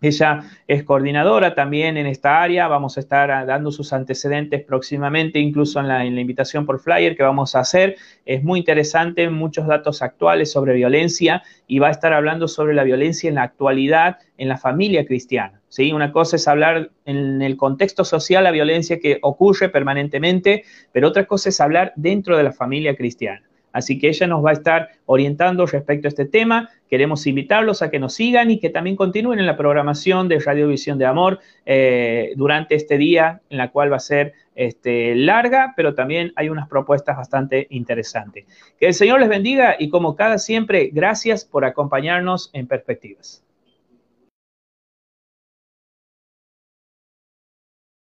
[0.00, 5.80] ella es coordinadora también en esta área, vamos a estar dando sus antecedentes próximamente, incluso
[5.80, 7.96] en la, invitación por flyer que vamos a hacer.
[8.24, 12.84] Es muy interesante, muchos datos actuales sobre violencia y va a estar hablando sobre la
[12.84, 15.60] violencia en la actualidad en la familia cristiana.
[15.76, 15.92] ¿Sí?
[15.92, 21.26] Una cosa es hablar en el contexto social la violencia que ocurre permanentemente, pero otra
[21.26, 23.42] cosa es hablar dentro de la familia cristiana.
[23.72, 26.70] Así que ella nos va a estar orientando respecto a este tema.
[26.88, 30.96] Queremos invitarlos a que nos sigan y que también continúen en la programación de Radiovisión
[30.96, 35.94] de Amor eh, durante este día, en la cual va a ser este, larga, pero
[35.94, 38.46] también hay unas propuestas bastante interesantes.
[38.80, 43.45] Que el Señor les bendiga y como cada siempre, gracias por acompañarnos en Perspectivas.